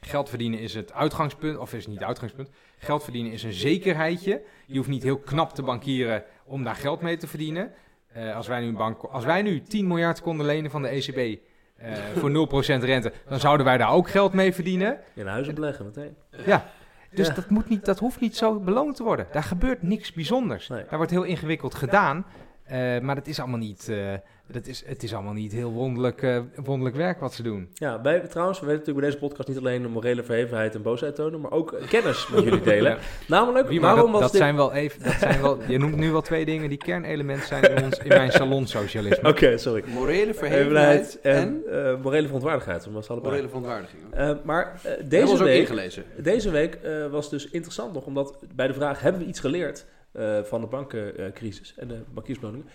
[0.00, 2.48] Geld verdienen is het uitgangspunt, of is niet het uitgangspunt.
[2.78, 4.42] Geld verdienen is een zekerheidje.
[4.66, 7.72] Je hoeft niet heel knap te bankieren om daar geld mee te verdienen.
[8.12, 10.88] Eh, als, wij nu een bank, als wij nu 10 miljard konden lenen van de
[10.88, 11.38] ECB
[11.78, 14.98] eh, voor 0% rente, dan zouden wij daar ook geld mee verdienen.
[15.14, 16.16] In huizen beleggen meteen.
[16.46, 16.64] Ja.
[17.10, 17.34] Dus Ja.
[17.34, 19.26] dat, moet niet, dat hoeft niet zo beloond te worden.
[19.32, 20.68] Daar gebeurt niks bijzonders.
[20.68, 20.82] Nee.
[20.88, 22.26] Daar wordt heel ingewikkeld gedaan.
[22.68, 24.14] Eh, maar dat is allemaal niet, eh,
[24.46, 27.68] dat is, het is allemaal niet heel wonderlijk, eh, wonderlijk werk wat ze doen.
[27.74, 30.82] Ja, wij, trouwens, we weten natuurlijk bij deze podcast niet alleen de morele verhevenheid en
[30.82, 32.76] boosheid tonen, maar ook kennis met jullie delen.
[32.98, 32.98] Ja.
[33.28, 34.40] Namelijk, Wie, waarom dat, was dat dit...
[34.40, 37.62] zijn wel even, dat zijn wel, je noemt nu wel twee dingen die kernelementen zijn
[37.62, 39.28] in, ons, in mijn salonsocialisme.
[39.32, 39.84] Oké, sorry.
[39.86, 42.84] Morele Verhevenheid en en, eh, morele verontwaardigheid.
[42.84, 43.30] Dat was allebei.
[43.30, 44.02] morele verontwaardiging.
[44.10, 46.04] Eh, maar eh, Deze deze was ook week, ingelezen.
[46.16, 49.78] deze week eh, was dus interessant nog, omdat bij de vraag, hebben we iets geleerd
[49.78, 49.97] eh,
[50.42, 52.66] van de bankencrisis en de bankiersbeloningen?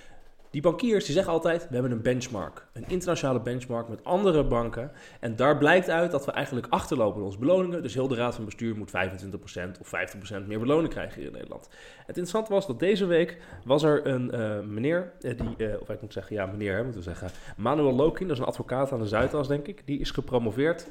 [0.54, 2.66] Die bankiers die zeggen altijd, we hebben een benchmark.
[2.74, 4.92] Een internationale benchmark met andere banken.
[5.20, 7.82] En daar blijkt uit dat we eigenlijk achterlopen in onze beloningen.
[7.82, 9.92] Dus heel de raad van bestuur moet 25% of
[10.44, 11.70] 50% meer beloning krijgen hier in Nederland.
[11.98, 15.90] Het interessante was dat deze week was er een eh, meneer, eh, die, eh, of
[15.90, 17.30] ik moet zeggen, ja meneer, hè, moeten we zeggen.
[17.58, 19.82] Manuel Lokin, dat is een advocaat aan de Zuidas, denk ik.
[19.86, 20.88] Die is gepromoveerd,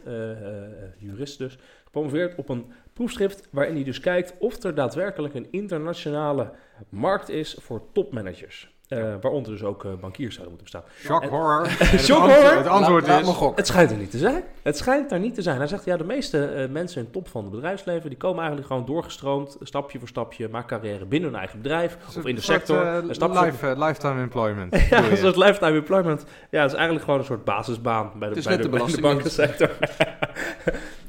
[0.98, 6.53] jurist dus, gepromoveerd op een proefschrift waarin hij dus kijkt of er daadwerkelijk een internationale
[6.88, 8.71] markt is voor topmanagers.
[8.98, 11.07] Eh, waaronder dus ook eh, bankiers zouden moeten bestaan.
[11.07, 11.66] Shock En- horror.
[12.09, 12.57] Shock het horror?
[12.57, 13.38] Het antwoord Laat- is...
[13.55, 14.42] Het schijnt er niet te zijn.
[14.62, 15.57] Het schijnt er niet te zijn.
[15.59, 18.09] Hij zegt, ja, de meeste eh, mensen in top van het bedrijfsleven...
[18.09, 20.48] die komen eigenlijk gewoon doorgestroomd, stapje voor stapje...
[20.48, 22.87] maken carrière binnen hun eigen bedrijf of in de soort, sector.
[22.87, 24.81] een stap voor- life, lifetime employment.
[24.90, 26.24] Ja, soort lifetime employment.
[26.50, 28.87] Ja, het is eigenlijk gewoon een soort basisbaan bij de, bij de, de bij de
[28.98, 29.37] belastingdienst.
[29.37, 29.70] bankensector.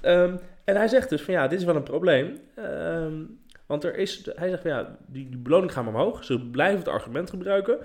[0.02, 2.40] Ehm, en hij zegt dus van ja, dit is wel een probleem.
[2.56, 3.14] Ehm,
[3.66, 6.24] want er is, hij zegt ja, die, die beloning gaan omhoog.
[6.24, 7.78] Ze blijven het argument gebruiken.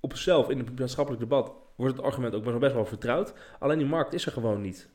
[0.00, 3.34] Op zichzelf, in het maatschappelijk debat, wordt het argument ook best wel, vertrouwd.
[3.58, 4.88] Alleen die markt is er gewoon niet.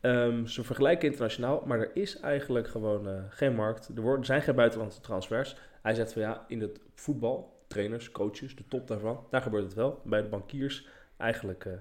[0.00, 3.90] Ehm, ze vergelijken internationaal, maar er is eigenlijk gewoon eh, geen markt.
[3.96, 5.56] Er, worden, zijn geen buitenlandse transfers.
[5.82, 9.74] Hij zegt van ja, in het voetbal, trainers, coaches, de top daarvan, daar gebeurt het
[9.74, 10.00] wel.
[10.04, 11.72] Bij de bankiers eigenlijk, eh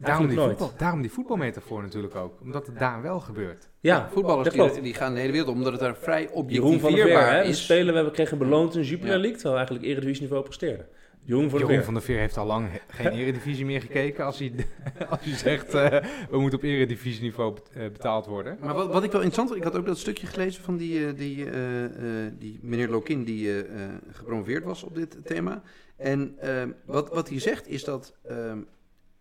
[0.00, 2.40] Daarom die, voetbal, daarom die voetbalmetafoor natuurlijk ook.
[2.40, 3.68] Omdat het daar wel gebeurt.
[3.80, 4.82] Ja, voetballers dat die, klopt.
[4.82, 7.44] die gaan de hele wereld om, omdat het daar vrij Jeroen van der Veer, objectiveerbaar
[7.44, 7.62] is.
[7.62, 9.18] spelen, we hebben- kregen beloond in Jupiler Ja.
[9.18, 10.86] League, terwijl eigenlijk eredivisieniveau presteerde.
[11.22, 11.84] Jeroen van der Jeroen Veer.
[11.84, 14.24] van der Veer heeft al lang geen eredivisie meer gekeken.
[14.24, 14.52] Als hij,
[15.10, 18.56] als hij zegt, eh, we moeten op eredivisieniveau eh, betaald worden.
[18.60, 21.06] Maar wat, wat ik wel interessant vond, ik had ook dat stukje gelezen van die,
[21.06, 25.62] eh, die, eh, eh, die meneer Lokin die eh, eh, gepromoveerd was op dit thema.
[25.96, 26.36] En
[26.84, 28.14] wat, wat hij zegt is dat,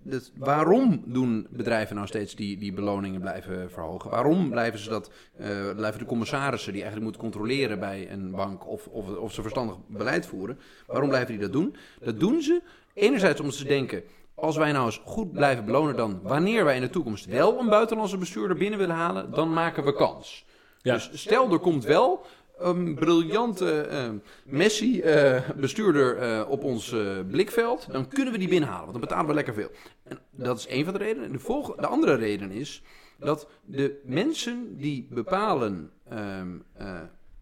[0.03, 4.09] dat waarom doen bedrijven nou steeds die, die beloningen blijven verhogen?
[4.09, 8.67] Waarom blijven ze dat, eh, blijven de commissarissen die eigenlijk moeten controleren bij een bank
[8.67, 11.75] of, of, of ze verstandig beleid voeren, waarom blijven die dat doen?
[11.99, 12.61] Dat doen ze
[12.93, 14.03] enerzijds omdat ze denken,
[14.35, 17.69] als wij nou eens goed blijven belonen, dan wanneer wij in de toekomst wel een
[17.69, 20.45] buitenlandse bestuurder binnen willen halen, dan maken we kans.
[20.81, 20.93] Ja.
[20.93, 22.25] Dus stel, er komt wel
[22.57, 24.09] een briljante eh,
[24.45, 29.33] Messi-bestuurder eh, op ons eh, blikveld, dan kunnen we die binnenhalen, want dan betalen we
[29.33, 29.71] lekker veel.
[30.03, 31.31] En dat is één van de redenen.
[31.31, 32.83] De, volgende, de andere reden is
[33.19, 36.99] dat de mensen die bepalen ehm, eh,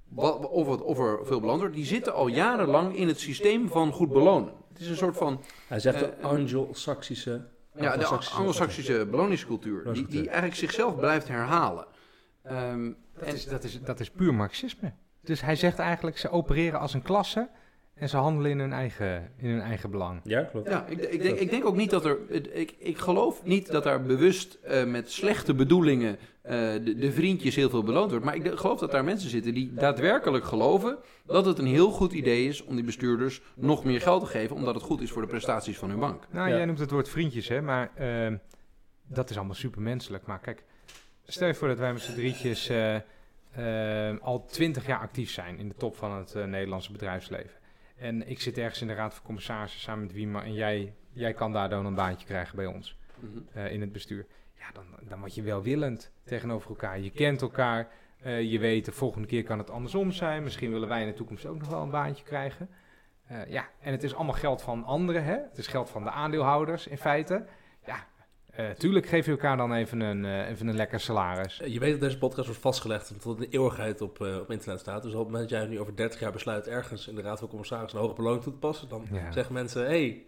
[0.10, 3.70] wat, of, het, of er veel beloond wordt, die zitten al jarenlang in het systeem
[3.70, 4.54] van goed belonen.
[4.72, 7.42] Het is een soort van Hij zegt de Eh, Anglo-Saxische...
[7.76, 11.86] ja, de Anglo-Saxische- beloningscultuur, die, die eigenlijk zichzelf blijft herhalen.
[12.44, 14.94] Ehm, Dat en- is, dat, is, dat is puur marxisme.
[15.26, 17.50] Dus hij zegt eigenlijk, ze opereren als een klasse
[17.94, 20.20] en ze handelen in hun eigen, in hun eigen belang.
[20.24, 20.70] Ja, klopt.
[20.70, 22.18] Ja, ik, ik, denk, ik denk ook niet dat er.
[22.54, 26.52] Ik, ik geloof niet dat daar bewust eh, met slechte bedoelingen eh,
[26.84, 28.26] de, de vriendjes heel veel beloond wordt.
[28.26, 32.12] Maar ik geloof dat daar mensen zitten die daadwerkelijk geloven dat het een heel goed
[32.14, 35.22] idee is om die bestuurders nog meer geld te geven, omdat het goed is voor
[35.22, 36.28] de prestaties van hun bank.
[36.32, 36.56] Nou, Ja.
[36.56, 38.38] jij noemt het woord vriendjes, hè, maar ehm,
[39.08, 40.26] dat is allemaal supermenselijk.
[40.26, 40.64] Maar kijk,
[41.26, 42.70] stel je voor dat wij met z'n drietjes
[43.56, 47.60] eh, ehm, al twintig jaar actief zijn in de top van het eh, Nederlandse bedrijfsleven.
[47.98, 51.34] En ik zit ergens in de raad van commissarissen samen met Wiema en jij, jij
[51.34, 52.98] kan daar dan een baantje krijgen bij ons
[53.54, 54.26] eh, in het bestuur.
[54.58, 57.00] Ja, dan, dan word je welwillend tegenover elkaar.
[57.00, 57.88] Je kent elkaar.
[58.22, 60.44] eh, je weet, de volgende keer kan het andersom zijn.
[60.44, 62.70] Misschien willen wij in de toekomst ook nog wel een baantje krijgen.
[63.48, 65.34] Ja, en het is allemaal geld van anderen, hè?
[65.34, 67.46] Het is geld van de aandeelhouders in feite.
[67.86, 68.08] Ja,
[68.56, 71.62] eh, tuurlijk geef je elkaar dan even een, eh, even een lekker salaris.
[71.66, 74.80] Je weet dat deze podcast wordt vastgelegd en tot een eeuwigheid op, eh, op internet
[74.80, 75.04] staat.
[75.04, 77.40] Dus op het moment dat jij nu over 30 jaar besluit ergens in de Raad
[77.40, 79.32] van Commissarissen een hoge beloning toe te passen, dan Ja.
[79.32, 80.26] zeggen mensen, hé,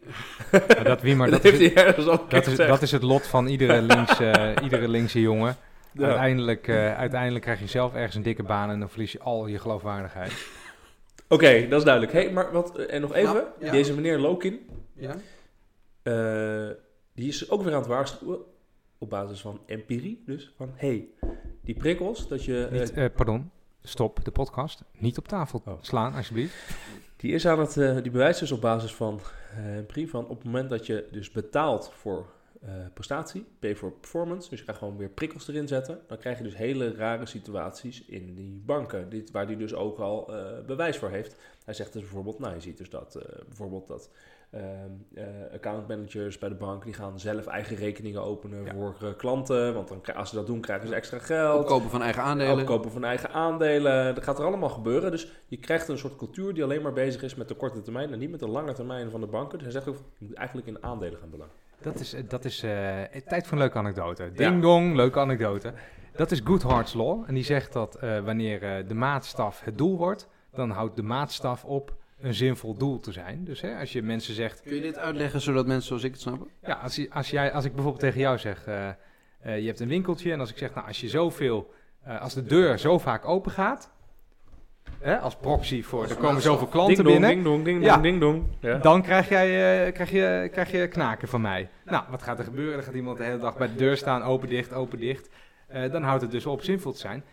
[0.50, 2.92] hey, dat, wie maar, dat dat, heeft is, hij ergens al dat, is, dat is
[2.92, 5.56] het lot van iedere linkse, iedere linkse jongen.
[5.92, 6.06] Ja.
[6.06, 9.48] Uiteindelijk, eh, uiteindelijk krijg je zelf ergens een dikke baan en dan verlies je al
[9.48, 10.32] je geloofwaardigheid.
[11.30, 12.14] Oké, dat is duidelijk.
[12.14, 13.72] Hey, maar wat, eh, en nog even, Ja, ja.
[13.72, 14.60] deze meneer Lokin,
[14.96, 15.16] Ja?
[17.18, 18.40] Eh, die is ook weer aan het waarschuwen,
[18.98, 21.08] op basis van empirie, dus van, hey,
[21.62, 22.66] die prikkels, dat je...
[22.72, 23.52] eh, Niet, eh, pardon,
[23.82, 24.84] stop de podcast.
[24.98, 25.74] Niet op tafel Oh.
[25.82, 26.56] slaan, alsjeblieft.
[27.18, 29.20] Die is aan het, eh, die bewijst dus op basis van
[29.56, 32.26] eh brief van op het moment dat je dus betaalt voor
[32.62, 36.38] eh, prestatie, pay for performance, dus je gaat gewoon weer prikkels erin zetten, dan krijg
[36.38, 40.66] je dus hele rare situaties in die banken, dit, waar die dus ook al eh,
[40.66, 41.36] bewijs voor heeft.
[41.66, 44.10] Hij zegt dus bijvoorbeeld, nou je ziet dus dat eh, bijvoorbeeld dat
[44.50, 44.66] ehm,
[45.16, 48.74] eh, account managers bij de bank, die gaan zelf eigen rekeningen openen Ja.
[48.74, 51.60] voor eh, klanten, want dan, als ze dat doen krijgen ze extra geld.
[51.60, 52.60] Opkopen van eigen aandelen.
[52.60, 54.16] Opkopen van eigen aandelen.
[54.16, 55.12] Dat gaat er allemaal gebeuren.
[55.12, 58.12] Dus je krijgt een soort cultuur die alleen maar bezig is met de korte termijn
[58.14, 59.58] en niet met de lange termijn van de banken.
[59.58, 61.54] Dus hij zegt ook, je moet eigenlijk in aandelen gaan belangen.
[61.82, 62.60] Dat is, eh, dat is
[63.26, 64.24] tijd voor een leuke anekdote.
[64.24, 64.30] Ja.
[64.50, 65.74] Ding dong, leuke anekdote.
[66.16, 67.24] Dat is Goodhart's Law.
[67.28, 71.96] En die zegt dat wanneer de maatstaf het doel wordt, dan houdt de maatstaf op
[72.20, 73.44] een zinvol doel te zijn.
[73.44, 76.22] Dus hè, als je mensen zegt, Kun je dit uitleggen zodat mensen zoals ik het
[76.22, 76.48] snappen?
[76.66, 79.80] ja, als, je, als, jij, als ik bijvoorbeeld tegen jou zeg, eh, eh, je hebt
[79.80, 82.98] een winkeltje en als ik zeg, nou als je zoveel, eh, als de deur zo
[83.00, 83.92] vaak open gaat,
[85.00, 87.92] hè, als proxy voor, er komen zoveel klanten ding dong, binnen, ding dong, ding Ja.
[87.94, 88.44] dong, ding dong.
[88.60, 88.78] Ja.
[88.78, 91.70] dan krijg, jij, eh, krijg, je, krijg je knaken van mij.
[91.86, 92.74] Nou, wat gaat er gebeuren?
[92.76, 95.30] Dan gaat iemand de hele dag bij de deur staan, open, dicht, open, dicht.
[95.68, 97.24] Eh, dan houdt het dus op zinvol te zijn.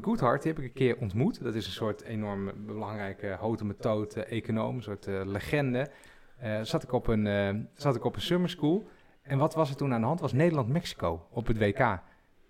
[0.00, 1.42] Goodhart die heb ik een keer ontmoet.
[1.42, 5.90] Dat is een soort enorm belangrijke houten methode econoom, een soort eh, legende.
[6.38, 8.88] Eh, zat, ik op een, eh, zat ik op een summer school.
[9.22, 10.20] En wat was er toen aan de hand?
[10.20, 11.98] Was Nederland-Mexico op het WK.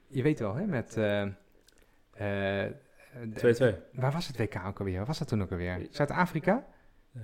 [0.08, 0.96] Je weet wel, hè, met...
[0.96, 1.28] eh, eh,
[2.12, 4.00] de- 2-2.
[4.00, 4.96] waar was het WK ook alweer?
[4.96, 5.86] Waar was dat toen ook alweer?
[5.90, 6.64] Zuid-Afrika?
[7.14, 7.22] Eh,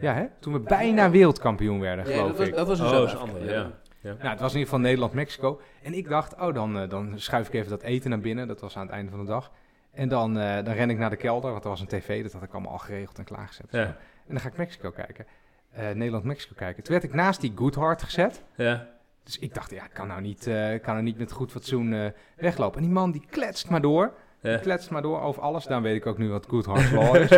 [0.00, 0.26] Ja, hè?
[0.40, 2.54] Toen we bijna wereldkampioen werden, Ja, geloof dat was, ik.
[2.54, 3.70] dat was een Oh, andere, ja.
[4.04, 5.60] Nou, het was in ieder geval Nederland-Mexico.
[5.82, 8.48] En ik dacht, oh, dan, eh, dan schuif ik even dat eten naar binnen.
[8.48, 9.50] Dat was aan het einde van de dag.
[9.92, 12.22] En dan, eh, dan ren ik naar de kelder, want er was een tv.
[12.22, 13.66] Dat had ik allemaal al geregeld en klaargezet.
[13.70, 13.80] Ja.
[13.82, 13.96] En
[14.28, 15.26] dan ga ik Mexico kijken.
[15.72, 16.82] Eh, Nederland-Mexico kijken.
[16.82, 18.42] Toen werd ik naast die Goodhart gezet.
[18.56, 18.86] Ja.
[19.22, 20.42] Dus ik dacht, ja, ik kan nou niet,
[20.82, 22.78] kan nou niet met goed fatsoen weglopen.
[22.78, 24.12] En die man die kletst maar door.
[24.40, 24.58] Die Ja.
[24.58, 25.64] kletst maar door over alles.
[25.64, 27.28] Dan weet ik ook nu wat Goodhart's Law is.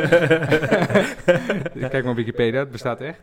[1.90, 3.20] Kijk maar op Wikipedia, het bestaat echt.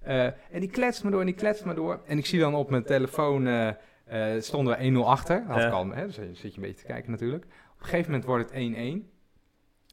[0.00, 2.00] Eh, en die kletst me door en die kletst me door.
[2.06, 3.68] En ik zie dan op mijn telefoon, eh,
[4.04, 5.44] eh, stonden we 1-0 achter.
[5.46, 5.66] Had Ja.
[5.66, 7.44] ik al, hè, dus dan zit je een beetje te kijken natuurlijk.
[7.44, 9.10] Op een gegeven moment wordt het 1-1.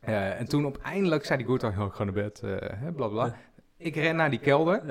[0.01, 3.25] Eh, en toen op eindelijk zei die oh, ik ga naar bed, hè, bla bla.
[3.25, 3.35] Ja.
[3.77, 4.81] Ik ren naar die kelder,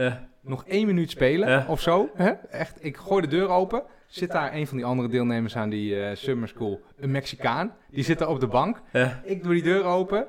[0.40, 2.10] nog één minuut spelen of zo.
[2.14, 2.30] Hè?
[2.50, 3.82] Echt, ik gooi de deur open.
[4.06, 7.74] Zit daar een van die andere deelnemers aan die summer school, een Mexicaan.
[7.90, 8.80] Die zit daar op de bank.
[9.24, 10.26] Ik doe die deur open.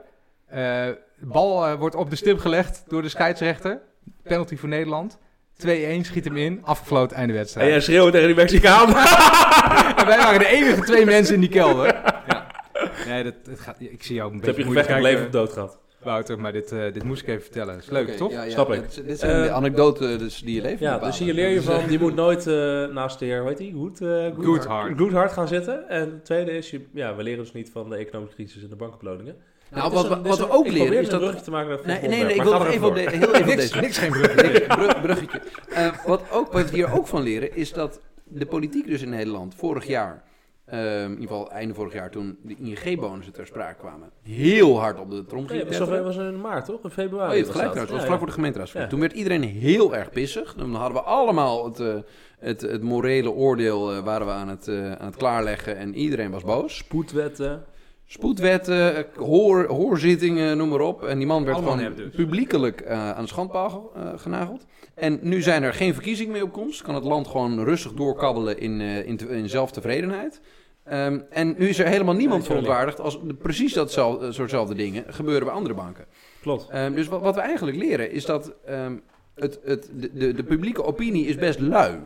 [0.50, 3.82] De bal wordt op de stip gelegd door de scheidsrechter.
[4.24, 5.18] Penalty voor Nederland.
[5.66, 5.68] 2-1,
[6.02, 6.60] schiet hem in.
[6.64, 7.70] Afgefloten, einde En wedstrijd.
[7.70, 8.88] jij schreeuwt tegen die Mexicaan.
[9.98, 11.86] En wij waren de enige twee mensen in die kelder.
[12.28, 12.48] Ja.
[13.08, 15.32] Nee, dat, dat gaat, ik zie jou een Dat heb beetje je gevecht leven of
[15.32, 15.80] dood gehad.
[16.04, 16.40] Wouter.
[16.40, 17.78] Maar dit, eh, dit moest ik even vertellen.
[17.78, 18.32] Is leuk, toch?
[18.32, 18.82] ja, ja, Snap ik.
[18.96, 21.10] Dit, dit zijn de Eh, anekdoten dus die je leven Ja, bepalen.
[21.16, 22.54] dus hier leer je Dus, van, eh, je moet nooit eh,
[22.86, 23.74] naast de heer, hoe heet die?
[23.74, 24.98] Goed, eh Goodhart.
[24.98, 25.90] Goodhart gaan zitten.
[25.90, 28.70] En het tweede is, je, ja, we leren dus niet van de economische crisis en
[28.70, 29.36] de bankenbeloningen.
[29.72, 31.68] Nou, wat een- wat we een- ook ik leren is een dat- bruggetje te maken
[31.70, 33.56] naar het Nee, nee, nee, ik wil nog even op de, heel even op Niks,
[33.56, 33.80] deze.
[33.80, 34.66] niks geen bruggetje.
[34.68, 35.42] Brug- bruggetje.
[35.70, 39.10] Eh, wat, ook, wat we hier ook van leren is dat de politiek dus in
[39.10, 40.24] Nederland vorig jaar,
[40.66, 45.00] eh, in ieder geval einde vorig jaar toen de ING-bonussen ter sprake kwamen, heel hard
[45.00, 46.84] op de trom Nee, ging dat was, in maart, toch?
[46.84, 47.30] In februari.
[47.30, 47.88] Oh, je hebt gelijk dat.
[47.88, 47.92] trouwens.
[47.92, 49.02] Was vlak voor de gemeenteraadsverkiezing.
[49.04, 49.10] Ja.
[49.10, 50.54] Toen werd iedereen heel erg pissig.
[50.54, 51.96] Dan hadden we allemaal het, eh,
[52.40, 56.32] het, het morele oordeel eh, waren we aan het, eh, aan het klaarleggen en iedereen
[56.32, 56.78] was boos.
[56.78, 57.64] Spoedwetten.
[58.10, 61.04] Spoedwetten, hoor, hoorzittingen, noem maar op.
[61.04, 62.16] En die man werd Allemaal gewoon dus.
[62.16, 64.66] publiekelijk eh, aan de schandpaal eh, genageld.
[64.96, 66.82] En nu zijn er geen verkiezingen meer op komst.
[66.82, 70.42] Kan het land gewoon rustig doorkabbelen in, eh, in, te- in zelftevredenheid.
[70.84, 75.46] Ehm, en nu is er helemaal niemand Nee, verontwaardigd als precies datzelfde, soortzelfde dingen gebeuren
[75.46, 76.06] bij andere banken.
[76.42, 76.68] Klopt.
[76.70, 78.96] Ehm, dus wat, wat we eigenlijk leren is dat ehm,
[79.36, 82.00] het, het, de, de, de publieke opinie is best lui.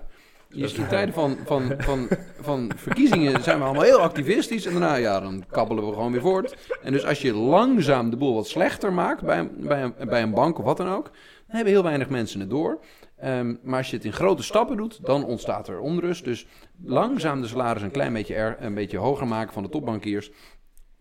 [0.54, 2.08] Je ziet in tijden van, van, van,
[2.42, 4.66] van verkiezingen zijn we allemaal heel activistisch.
[4.66, 6.56] En daarna, ja, dan kabbelen we gewoon weer voort.
[6.84, 10.22] En dus als je langzaam de boel wat slechter maakt bij, een- bij, een, bij
[10.22, 12.80] een bank of wat dan ook, dan hebben heel weinig mensen het door.
[13.18, 16.24] Ehm, maar als je het in grote stappen doet, dan ontstaat er onrust.
[16.24, 16.48] Dus
[16.84, 20.32] langzaam de salaris een klein beetje, er, een beetje hoger maken van de topbankiers.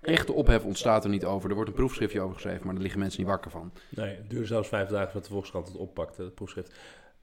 [0.01, 1.49] Echte ophef ontstaat er niet over.
[1.49, 3.73] Er wordt een proefschriftje over geschreven, maar daar liggen mensen niet wakker van.
[3.89, 6.75] Nee, het duurde zelfs vijf dagen voordat de Volkskrant het oppakte, het proefschrift.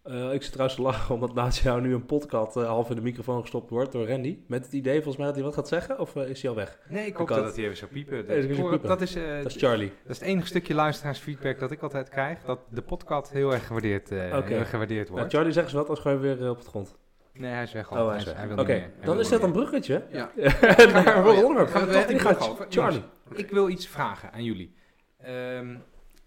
[0.07, 2.95] Eh, ik zit trouwens te lachen omdat naast jou nu een podcast eh, half in
[2.95, 4.37] de microfoon gestopt wordt door Randy.
[4.47, 6.55] Met het idee volgens mij dat hij wat gaat zeggen, of eh, is hij al
[6.55, 6.79] weg?
[6.89, 7.55] Nee, ik hoop dat het.
[7.55, 8.27] hij even zou piepen.
[8.27, 8.89] Dat, dat hoor- piepen.
[8.89, 9.91] dat is, Dat is Charlie.
[10.03, 12.43] dat is het enige stukje luisteraarsfeedback dat ik altijd krijg.
[12.43, 15.33] Dat de podcast heel erg gewaardeerd, heel erg gewaardeerd Nou, wordt.
[15.33, 16.95] Charlie, zeg eens wat, als gewoon weer op het grond.
[17.33, 18.03] nee, hij is weg al.
[18.03, 18.59] Oh, hij is weg.
[18.59, 20.31] Oké, dan is dat een bruggetje Ja.
[20.37, 23.03] Gaan we Ik brug Charlie.
[23.33, 24.75] Ik wil iets vragen aan jullie.
[25.17, 25.75] Ehm,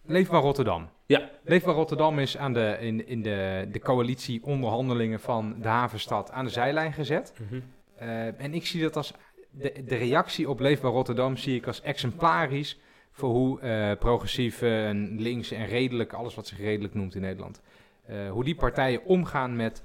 [0.07, 0.89] Leefbaar Rotterdam.
[1.11, 1.31] Ja.
[1.43, 6.51] Leefbaar Rotterdam is aan de, in, in de, de coalitieonderhandelingen van de havenstad aan de
[6.51, 7.33] zijlijn gezet.
[7.39, 7.61] Mhm.
[7.97, 9.13] Eh, en ik zie dat als
[9.51, 12.79] de, de reactie op Leefbaar Rotterdam zie ik als exemplarisch
[13.11, 17.61] voor hoe eh, progressief en links en redelijk, alles wat zich redelijk noemt in Nederland,
[18.07, 19.85] eh, hoe die partijen omgaan met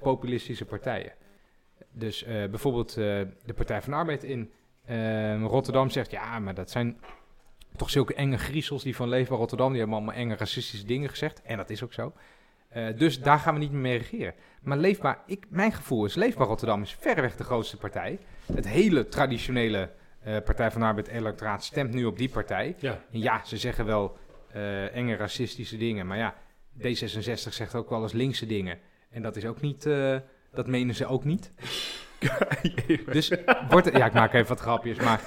[0.00, 1.12] populistische partijen.
[1.92, 4.50] Dus bijvoorbeeld de Partij van de Arbeid in
[5.42, 6.98] Rotterdam zegt, ja, maar dat zijn
[7.78, 11.42] toch zulke enge griezels die van Leefbaar Rotterdam, die hebben allemaal enge racistische dingen gezegd.
[11.42, 12.12] En dat is ook zo.
[12.68, 14.34] Eh, dus daar gaan we niet meer mee regeren.
[14.62, 18.18] Maar Leefbaar, ik, mijn gevoel is, Leefbaar Rotterdam is verreweg de grootste partij.
[18.52, 22.76] Het hele traditionele eh, Partij van de Arbeid electoraat stemt nu op die partij.
[22.78, 23.04] Ja.
[23.12, 24.16] En ja, ze zeggen wel
[24.52, 26.34] eh, enge racistische dingen, maar ja,
[26.78, 28.78] D66 zegt ook wel eens linkse dingen.
[29.10, 29.82] En dat is ook niet,
[30.52, 31.52] dat menen ze ook niet.
[33.12, 33.32] Dus
[33.70, 35.20] wordt het, ja, ik maak even wat grapjes, maar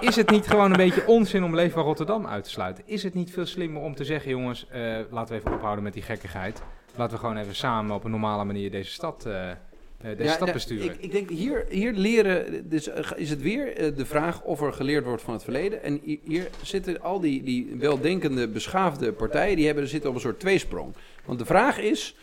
[0.00, 2.84] is het niet gewoon een beetje onzin om Leefbaar Rotterdam uit te sluiten?
[2.86, 5.92] Is het niet veel slimmer om te zeggen, jongens, eh, laten we even ophouden met
[5.92, 6.62] die gekkigheid.
[6.96, 9.56] Laten we gewoon even samen op een normale manier deze stad, eh, eh,
[10.00, 10.84] deze Ja, stad ja, besturen.
[10.84, 15.04] Ik, ik denk hier, hier leren, dus is het weer de vraag of er geleerd
[15.04, 15.82] wordt van het verleden.
[15.82, 20.22] En hi- hier zitten al die, die weldenkende, beschaafde partijen, die hebben, zitten op een
[20.22, 20.94] soort tweesprong.
[21.24, 22.16] Want de vraag is,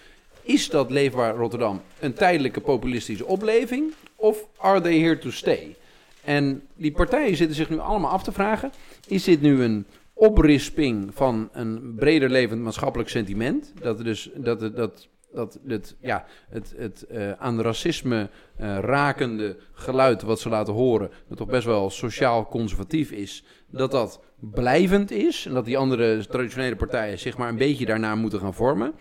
[0.46, 3.94] is dat Leefbaar Rotterdam een tijdelijke populistische opleving?
[4.16, 5.76] Of are they here to stay?
[6.24, 8.72] En die partijen zitten zich nu allemaal af te vragen,
[9.08, 13.74] is dit nu een oprisping van een breder levend maatschappelijk sentiment?
[13.82, 19.58] Dat, dus, dat, het- dat, dat het, ja, het, het eh, aan racisme eh, rakende
[19.74, 25.12] geluid wat ze laten horen, dat toch best wel sociaal conservatief is, dat dat blijvend
[25.12, 28.94] is en dat die andere traditionele partijen zich maar een beetje daarna moeten gaan vormen?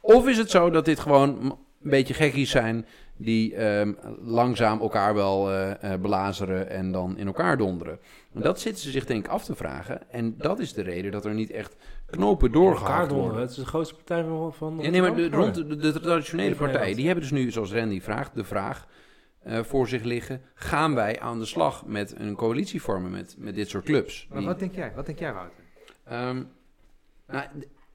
[0.00, 1.28] Of is het zo dat dit gewoon
[1.82, 2.86] een beetje gekkies zijn
[3.16, 7.98] die ehm, langzaam elkaar wel eh, eh, belazeren en dan in elkaar donderen?
[8.34, 10.10] En dat zitten ze zich denk ik af te vragen.
[10.10, 13.16] En dat is de reden dat er niet echt knopen doorgehakt Elkaar worden.
[13.18, 13.42] donderen.
[13.42, 14.52] Het is de grootste partij van...
[14.54, 17.72] van Ja, nee, maar de, rond de, de traditionele partijen, die hebben dus nu, zoals
[17.72, 18.86] Randy vraagt, de vraag
[19.42, 20.42] eh, voor zich liggen.
[20.54, 24.26] Gaan wij aan de slag met een coalitie vormen met, met dit soort clubs?
[24.28, 24.92] maar Die- wat denk jij?
[24.94, 25.58] Wat denk jij, Wouter?
[26.04, 26.42] Ehm,
[27.26, 27.44] nou,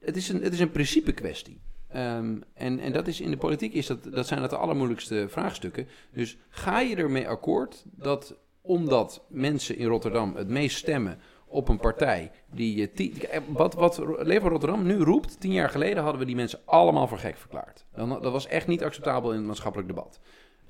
[0.00, 1.60] het, is een, het is een principe kwestie.
[1.96, 5.26] Ehm, en, en dat is in de politiek is dat, dat zijn dat de allermoeilijkste
[5.28, 5.88] vraagstukken.
[6.12, 11.78] Dus ga je ermee akkoord dat omdat mensen in Rotterdam het meest stemmen op een
[11.78, 16.20] partij die je ti- eh, wat, wat Leefbaar Rotterdam nu roept, tien jaar geleden hadden
[16.20, 17.84] we die mensen allemaal voor gek verklaard.
[17.94, 20.20] Dan, dat was echt niet acceptabel in het maatschappelijk debat.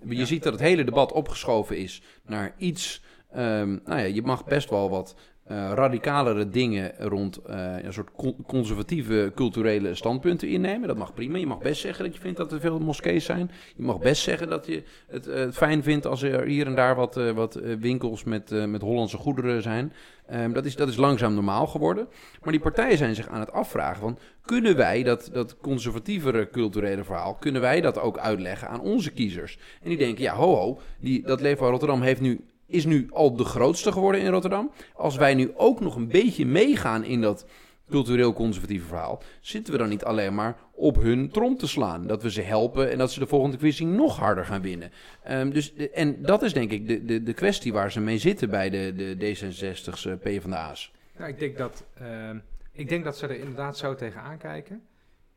[0.08, 3.02] Je ziet dat het hele debat opgeschoven is naar iets.
[3.30, 5.14] ehm, nou ja, je mag best wel wat
[5.46, 10.88] eh, radicalere dingen rond eh, een soort con- conservatieve culturele standpunten innemen.
[10.88, 11.38] Dat mag prima.
[11.38, 13.50] Je mag best zeggen dat je vindt dat er veel moskees zijn.
[13.76, 16.94] Je mag best zeggen dat je het eh, fijn vindt als er hier en daar
[16.94, 19.92] wat, eh, wat eh, winkels met, eh, met Hollandse goederen zijn.
[20.26, 22.08] Ehm, dat, is, dat is langzaam normaal geworden.
[22.42, 24.18] Maar die partijen zijn zich aan het afvragen van...
[24.44, 27.34] kunnen wij dat, dat conservatievere culturele verhaal...
[27.34, 29.58] kunnen wij dat ook uitleggen aan onze kiezers?
[29.82, 33.36] En die denken, ja ho ho, die, dat Leefbaar Rotterdam heeft nu is nu al
[33.36, 34.70] de grootste geworden in Rotterdam.
[34.94, 37.46] Als wij nu ook nog een beetje meegaan in dat
[37.90, 42.06] cultureel conservatieve verhaal, zitten we dan niet alleen maar op hun trom te slaan.
[42.06, 44.90] Dat we ze helpen en dat ze de volgende verkiezing nog harder gaan winnen.
[45.22, 48.50] Ehm, dus, en dat is denk ik de, de, de kwestie waar ze mee zitten
[48.50, 50.92] bij de, de D66's, eh, PvdA's.
[51.16, 52.38] Nou, ik denk dat, ehm,
[52.72, 54.82] ik denk dat ze er inderdaad zo tegenaan kijken.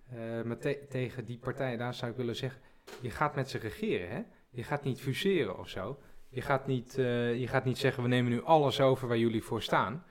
[0.10, 2.62] Eh, maar te- tegen die partijen daar zou ik willen zeggen,
[3.02, 4.22] je gaat met ze regeren, hè?
[4.50, 6.00] Je gaat niet fuseren of zo.
[6.30, 9.44] Je gaat niet, eh, je gaat niet zeggen, we nemen nu alles over waar jullie
[9.44, 10.04] voor staan.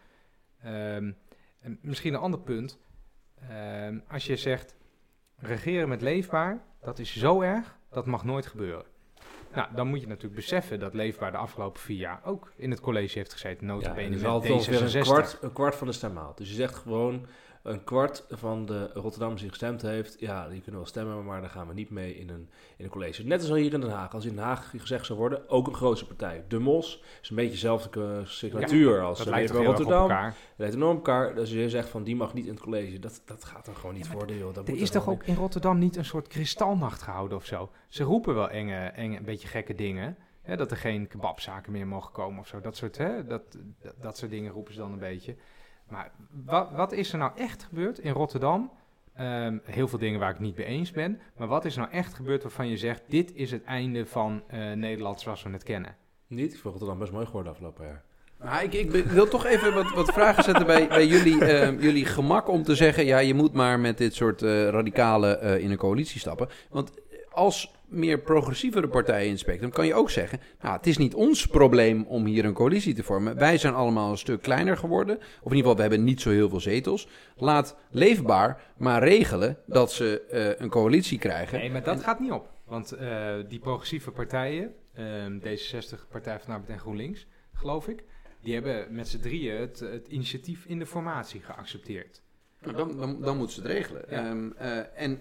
[0.63, 1.13] Ehm,
[1.61, 2.79] en misschien een ander punt.
[3.49, 4.75] Ehm, als je zegt,
[5.37, 8.85] regeren met leefbaar, dat is zo erg, dat mag nooit gebeuren.
[9.55, 12.81] Nou, dan moet je natuurlijk beseffen dat Leefbaar de afgelopen vier jaar ook in het
[12.81, 14.95] college heeft gezeten, nota en bene dus met altijd ongeveer D66.
[14.95, 16.37] een kwart, een kwart van de stem haalt.
[16.37, 17.27] Dus je zegt gewoon
[17.63, 20.21] een kwart van de Rotterdammers die gestemd heeft.
[20.21, 22.91] Ja, die kunnen wel stemmen, maar daar gaan we niet mee in een, in een
[22.91, 23.25] college.
[23.25, 24.15] Net als hier in Den Haag.
[24.15, 26.45] Als in Den Haag gezegd zou worden, ook een grootste partij.
[26.49, 30.01] De Mos is een beetje dezelfde signatuur als Dat eh, lijkt heel op Rotterdam.
[30.01, 30.27] elkaar.
[30.27, 31.35] Het lijkt enorm op elkaar.
[31.35, 32.99] Dus je zegt van, die mag niet in het college.
[32.99, 34.55] Dat, dat gaat dan gewoon niet Ja, worden, joh.
[34.55, 37.71] Dat Er moet is toch ook in Rotterdam niet een soort kristalnacht gehouden of zo?
[37.89, 40.17] Ze roepen wel enge, enge een beetje gekke dingen.
[40.43, 42.61] Hè, dat er geen kebabzaken meer mogen komen of zo.
[42.61, 43.43] Dat soort, hè, dat,
[43.81, 45.37] dat, dat soort dingen roepen ze dan een beetje.
[45.91, 46.11] Maar
[46.45, 48.71] wat, wat is er nou echt gebeurd in Rotterdam?
[49.15, 51.21] Ehm, heel veel dingen waar ik niet mee eens ben.
[51.37, 54.73] Maar wat is nou echt gebeurd waarvan je zegt: dit is het einde van eh,
[54.73, 55.97] Nederland zoals we het kennen?
[56.27, 56.53] Niet?
[56.53, 58.05] Ik vond Rotterdam best mooi geworden afgelopen jaar.
[58.39, 62.05] Maar ik, ik wil toch even wat, wat vragen zetten bij, bij jullie, eh, jullie
[62.05, 63.05] gemak om te zeggen...
[63.05, 66.49] ja, je moet maar met dit soort eh, radicale eh, in een coalitie stappen.
[66.71, 66.91] Want
[67.33, 69.71] als meer progressievere partijen in het spectrum...
[69.71, 73.03] kan je ook zeggen, nou, het is niet ons probleem om hier een coalitie te
[73.03, 73.37] vormen.
[73.37, 75.17] Wij zijn allemaal een stuk kleiner geworden.
[75.17, 77.09] Of in ieder geval, we hebben niet zo heel veel zetels.
[77.37, 81.59] Laat Leefbaar maar regelen dat ze eh, een coalitie krijgen.
[81.59, 82.51] Nee, maar dat gaat niet op.
[82.65, 88.05] Want eh, die progressieve partijen, ehm, D66, Partij van Arbeid en GroenLinks, geloof ik,
[88.41, 92.23] die hebben met z'n drieën het, het initiatief in de formatie geaccepteerd.
[92.61, 94.05] Nou, dan, dan, dan moeten ze het regelen.
[94.09, 94.27] Ja.
[94.27, 95.19] Ehm, eh, en,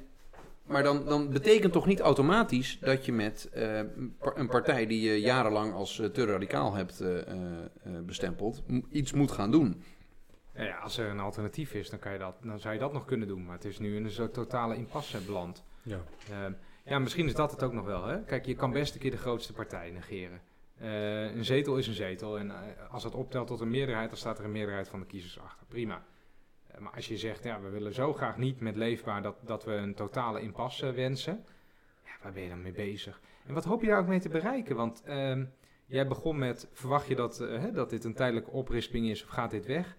[0.68, 4.86] maar dan, dan betekent toch niet automatisch dat je met eh, een par- een partij
[4.86, 7.26] die je jarenlang als eh, te radicaal hebt eh, eh,
[7.84, 9.82] eh, bestempeld, iets moet gaan doen.
[10.54, 12.94] Nou ja, als er een alternatief is, dan, kan je dat, dan zou je dat
[12.94, 13.46] nog kunnen doen.
[13.46, 15.64] Maar het is nu in een soort totale impasse beland.
[15.84, 16.00] Ja.
[16.30, 16.52] Ehm,
[16.86, 18.06] ja, misschien is dat het ook nog wel.
[18.06, 18.24] Hè?
[18.24, 20.42] Kijk, je kan best een keer de grootste partij negeren.
[20.78, 22.38] Eh, een zetel is een zetel.
[22.40, 22.52] En
[22.90, 25.66] als dat optelt tot een meerderheid, dan staat er een meerderheid van de kiezers achter.
[25.68, 26.04] Prima.
[26.68, 29.64] Eh, maar als je zegt, ja, we willen zo graag niet met leefbaar dat, dat
[29.64, 31.46] we een totale impasse wensen.
[32.06, 33.22] Ja, waar ben je dan mee bezig?
[33.46, 34.76] En wat hoop je daar ook mee te bereiken?
[34.76, 35.46] Want ehm,
[35.86, 39.30] jij begon met, verwacht je dat, eh, hè, dat dit een tijdelijke oprisping is of
[39.30, 39.98] gaat dit weg?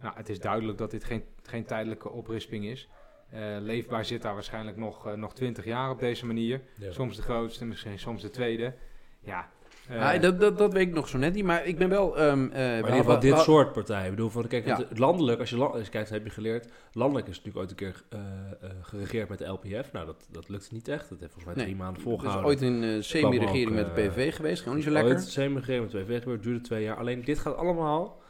[0.00, 2.88] Nou, het is duidelijk dat dit geen, geen tijdelijke oprisping is.
[3.30, 6.62] Eh, leefbaar zit daar waarschijnlijk nog, eh, nog 20 jaar op deze manier.
[6.78, 6.92] Ja.
[6.92, 8.74] Soms de grootste, misschien soms de tweede.
[9.20, 9.50] Ja.
[9.88, 12.18] Eh, Ah, dat, dat, dat weet ik nog zo net niet, maar ik ben wel...
[12.18, 14.04] ehm, eh, Maar in ieder geval dit soort partijen.
[14.04, 14.76] Ik bedoel, van, kijk, Ja.
[14.76, 16.68] het- landelijk, als je, la- als je kijkt, heb je geleerd.
[16.92, 19.92] Landelijk is natuurlijk ooit een keer eh, eh, geregeerd met de LPF.
[19.92, 21.08] Nou, dat, dat lukt niet echt.
[21.08, 21.64] Dat heeft volgens mij Nee.
[21.64, 22.46] drie maanden Er is volgehouden.
[22.50, 25.12] ooit een semi-regering met de PVV geweest, gewoon niet zo lekker.
[25.12, 26.96] Ooit semi-regering met PVV gebeurd, duurde twee jaar.
[26.96, 28.20] Alleen dit gaat allemaal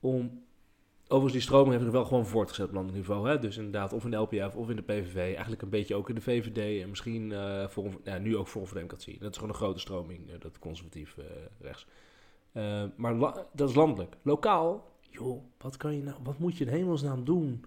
[0.00, 0.44] om...
[1.08, 3.28] Overigens, die stroming heeft zich wel gewoon voortgezet op landelijk niveau.
[3.28, 3.38] Hè?
[3.38, 5.16] Dus inderdaad, of in de LPF of in de PVV.
[5.16, 6.82] Eigenlijk een beetje ook in de VVD.
[6.82, 9.18] En misschien eh voor, ja, nu ook voor voor Democratie.
[9.18, 11.24] Dat is gewoon een grote stroming, eh, dat conservatief eh,
[11.60, 11.86] rechts.
[12.96, 13.18] Maar
[13.52, 14.16] dat is landelijk.
[14.22, 17.64] Lokaal, joh, wat, kan je nou, wat moet je in hemelsnaam doen?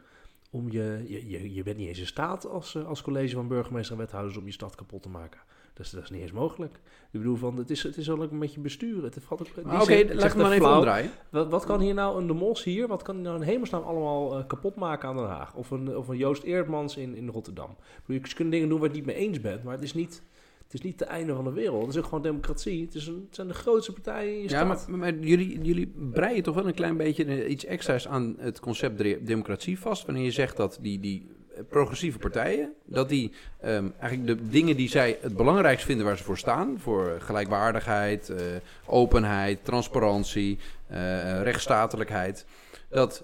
[0.52, 3.94] Om je, je, je, je bent niet eens in staat als, als college van burgemeester
[3.94, 5.40] en wethouders om je stad kapot te maken.
[5.80, 6.80] Dat is, dat is niet eens mogelijk.
[7.12, 9.04] Ik bedoel, van, het, is, het is ook een beetje besturen.
[9.04, 11.10] Het valt ook, die Ah, Oké, ik laat ik maar even omdraaien.
[11.30, 14.38] Wat, wat kan hier nou een De Mos hier, wat kan nou in hemelsnaam allemaal
[14.38, 15.56] eh, kapot maken aan Den Haag?
[15.56, 17.70] Of een, of een Joost Eerdmans in, in Rotterdam.
[17.70, 19.84] Ik bedoel, je kunt dingen doen waar je het niet mee eens bent, maar het
[19.84, 20.24] is niet,
[20.64, 21.82] het is niet het einde van de wereld.
[21.82, 22.86] Het is ook gewoon democratie.
[22.86, 24.88] Het, is een, het zijn de grootste partijen in je Ja, stad.
[24.88, 28.98] maar, maar jullie, jullie breien toch wel een klein beetje iets extra's aan het concept
[28.98, 30.06] de- democratie vast.
[30.06, 31.30] Wanneer je zegt dat die, die
[31.70, 33.32] progressieve partijen, dat die
[33.62, 38.30] ehm, eigenlijk de dingen die zij het belangrijkst vinden waar ze voor staan, voor gelijkwaardigheid,
[38.30, 38.38] eh,
[38.86, 42.46] openheid, transparantie, eh, rechtsstatelijkheid,
[42.90, 43.24] dat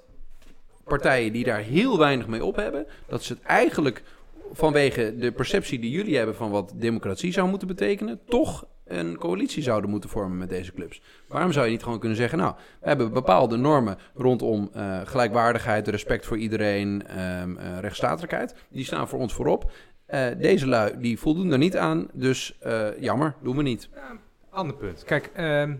[0.83, 4.03] partijen die daar heel weinig mee op hebben, dat ze het eigenlijk
[4.51, 9.63] vanwege de perceptie die jullie hebben van wat democratie zou moeten betekenen, toch een coalitie
[9.63, 11.01] zouden moeten vormen met deze clubs.
[11.27, 15.87] Waarom zou je niet gewoon kunnen zeggen, nou, we hebben bepaalde normen rondom eh, gelijkwaardigheid,
[15.87, 18.55] respect voor iedereen, eh, rechtsstatelijkheid.
[18.69, 19.71] Die staan voor ons voorop.
[20.05, 22.59] Eh, deze lui, die voldoen er niet aan, dus
[22.99, 23.89] jammer, doen we niet.
[24.49, 25.03] Ander punt.
[25.03, 25.75] Kijk, ehm,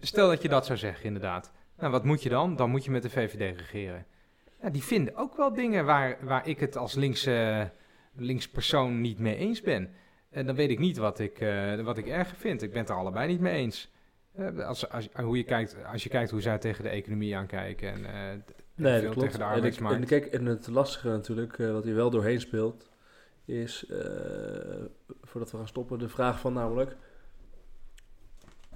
[0.00, 1.52] stel dat je dat zou zeggen, inderdaad.
[1.78, 2.56] Nou, wat moet je dan?
[2.56, 4.06] Dan moet je met de VVD regeren.
[4.72, 7.70] Die vinden ook wel dingen waar, waar ik het als linkse,
[8.16, 9.90] linkspersoon niet mee eens ben.
[10.30, 12.62] En dan weet ik niet wat ik, eh, wat ik erger vind.
[12.62, 13.90] Ik ben het er allebei niet mee eens.
[14.32, 17.92] Eh, als, als, hoe je kijkt, als je kijkt hoe zij tegen de economie aankijken.
[17.92, 18.38] En, eh,
[18.80, 19.26] Nee, veel dat klopt.
[19.26, 20.00] tegen de en, ik, arbeidsmarkt.
[20.00, 22.88] en kijk, en het lastige natuurlijk, eh, wat hier wel doorheen speelt,
[23.44, 23.98] is, eh,
[25.22, 26.96] voordat we gaan stoppen, de vraag van namelijk,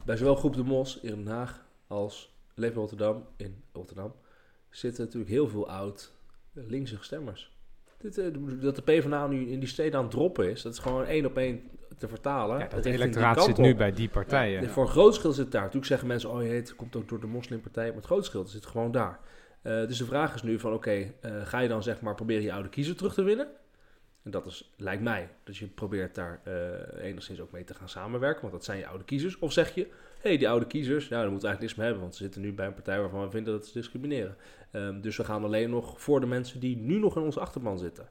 [0.04, 4.14] bij zowel Groep de Mos in Den Haag als Leven Rotterdam in Rotterdam,
[4.70, 6.12] zitten natuurlijk heel veel oud
[6.54, 7.53] eh, linkse stemmers.
[8.04, 8.24] Eh,
[8.60, 11.26] dat de PvdA nu in die steden aan het droppen is, dat is gewoon één
[11.26, 11.62] op één
[11.98, 12.58] te vertalen.
[12.58, 14.62] ja, dat electoraat zit nu bij die partijen.
[14.62, 15.60] Ja, voor een groot schild zit daar.
[15.60, 17.86] Natuurlijk zeggen mensen, oh jee, het komt ook door de moslimpartij.
[17.86, 19.20] Maar het groot schild zit gewoon daar.
[19.62, 22.42] Eh, dus de vraag is nu van, oké, eh, ga je dan zeg maar proberen
[22.42, 23.48] je oude kiezer terug te winnen?
[24.24, 27.88] En dat is, lijkt mij, dat je probeert daar eh, enigszins ook mee te gaan
[27.88, 28.40] samenwerken.
[28.40, 29.38] Want dat zijn je oude kiezers.
[29.38, 31.86] Of zeg je, hé, hey, die oude kiezers, nou, daar moeten we eigenlijk niks mee
[31.86, 32.02] hebben.
[32.02, 34.36] Want ze zitten nu bij een partij waarvan we vinden dat ze discrimineren.
[34.70, 37.78] Ehm, dus we gaan alleen nog voor de mensen die nu nog in onze achterban
[37.78, 38.08] zitten.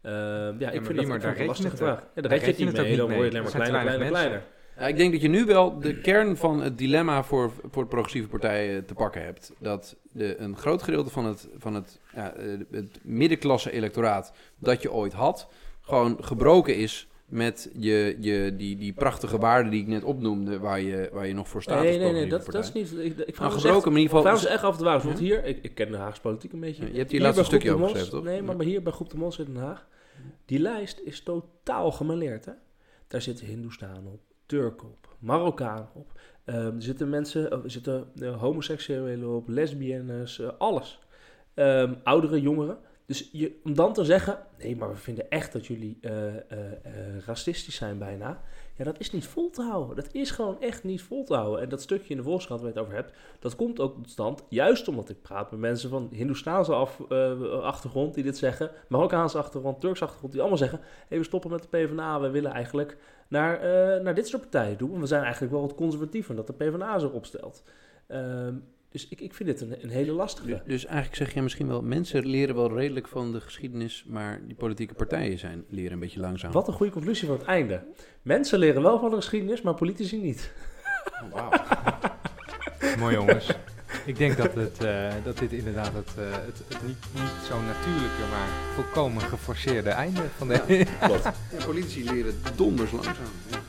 [0.00, 2.06] Ehm, ja, ik vind dat, maar een lastige vraag.
[2.14, 2.96] Ja, daar red je het niet mee.
[2.96, 4.42] Dan word je alleen maar Er kleiner, kleiner, kleiner.
[4.78, 7.88] Ja, ik denk dat je nu wel de kern van het dilemma voor, voor de
[7.88, 9.52] progressieve partijen te pakken hebt.
[9.58, 14.82] Dat de, een groot gedeelte van het, van het, ja, eh, het middenklasse electoraat dat
[14.82, 15.48] je ooit had,
[15.80, 20.80] gewoon gebroken is met je, je, die, die prachtige waarden die ik net opnoemde, waar
[20.80, 21.82] je, waar je nog voor staat.
[21.82, 22.92] Nee, nee, nee, dat, dat is niet...
[22.92, 24.38] Ik, ik vraag Nou, me dus gebroken, maar in ieder echt, geval...
[24.38, 25.00] vraag me echt af en toe waar.
[25.00, 26.82] Want hier, ik, ik ken de Haagse politiek een beetje.
[26.82, 28.32] Ja, je hebt die Hier laatste stukje overgeschreven, Mos- toch?
[28.32, 29.86] Nee, maar hier bij Groep de Mos in Den Haag.
[30.44, 32.52] Die lijst is totaal gemaleerd, hè.
[33.08, 36.20] Daar zitten Hindoestanen op, Turken op, Marokkanen op.
[36.44, 40.98] Ehm, er zitten mensen, er zitten eh, homoseksuelen op, lesbiennes, eh, alles.
[41.54, 42.78] Ehm, oudere, jongeren.
[43.06, 46.34] Dus je, om dan te zeggen, nee, maar we vinden echt dat jullie eh,
[47.26, 48.42] racistisch zijn bijna.
[48.76, 49.96] Ja, dat is niet vol te houden.
[49.96, 51.60] Dat is gewoon echt niet vol te houden.
[51.60, 54.10] En dat stukje in de Volkskrant waar je het over hebt, dat komt ook tot
[54.10, 59.38] stand juist omdat ik praat met mensen van Hindoestaanse eh, achtergrond die dit zeggen, Marokkaanse
[59.38, 62.96] achtergrond, Turkse achtergrond, die allemaal zeggen: hey, we stoppen met de PvdA, we willen eigenlijk
[63.28, 64.88] naar, eh, naar dit soort partijen toe.
[64.88, 67.62] Want we zijn eigenlijk wel wat conservatiever dat de PvdA zich opstelt.
[68.06, 68.54] Ehm,
[68.96, 70.46] dus ik, ik vind dit een, een hele lastige.
[70.46, 74.40] Dus, dus eigenlijk zeg je misschien wel, mensen leren wel redelijk van de geschiedenis, maar
[74.46, 76.52] die politieke partijen zijn, leren een beetje langzaam.
[76.52, 77.82] Wat een goede conclusie van het einde.
[78.22, 80.52] Mensen leren wel van de geschiedenis, maar politici niet.
[81.32, 81.50] Wauw.
[82.98, 83.56] Mooi jongens.
[84.04, 87.60] Ik denk dat, het, eh, dat dit inderdaad het, eh, het, het niet, niet zo
[87.60, 90.86] natuurlijke, maar volkomen geforceerde einde van de...
[91.00, 91.34] Ja,
[91.66, 93.14] politici leren donders langzaam.
[93.50, 93.65] Ja.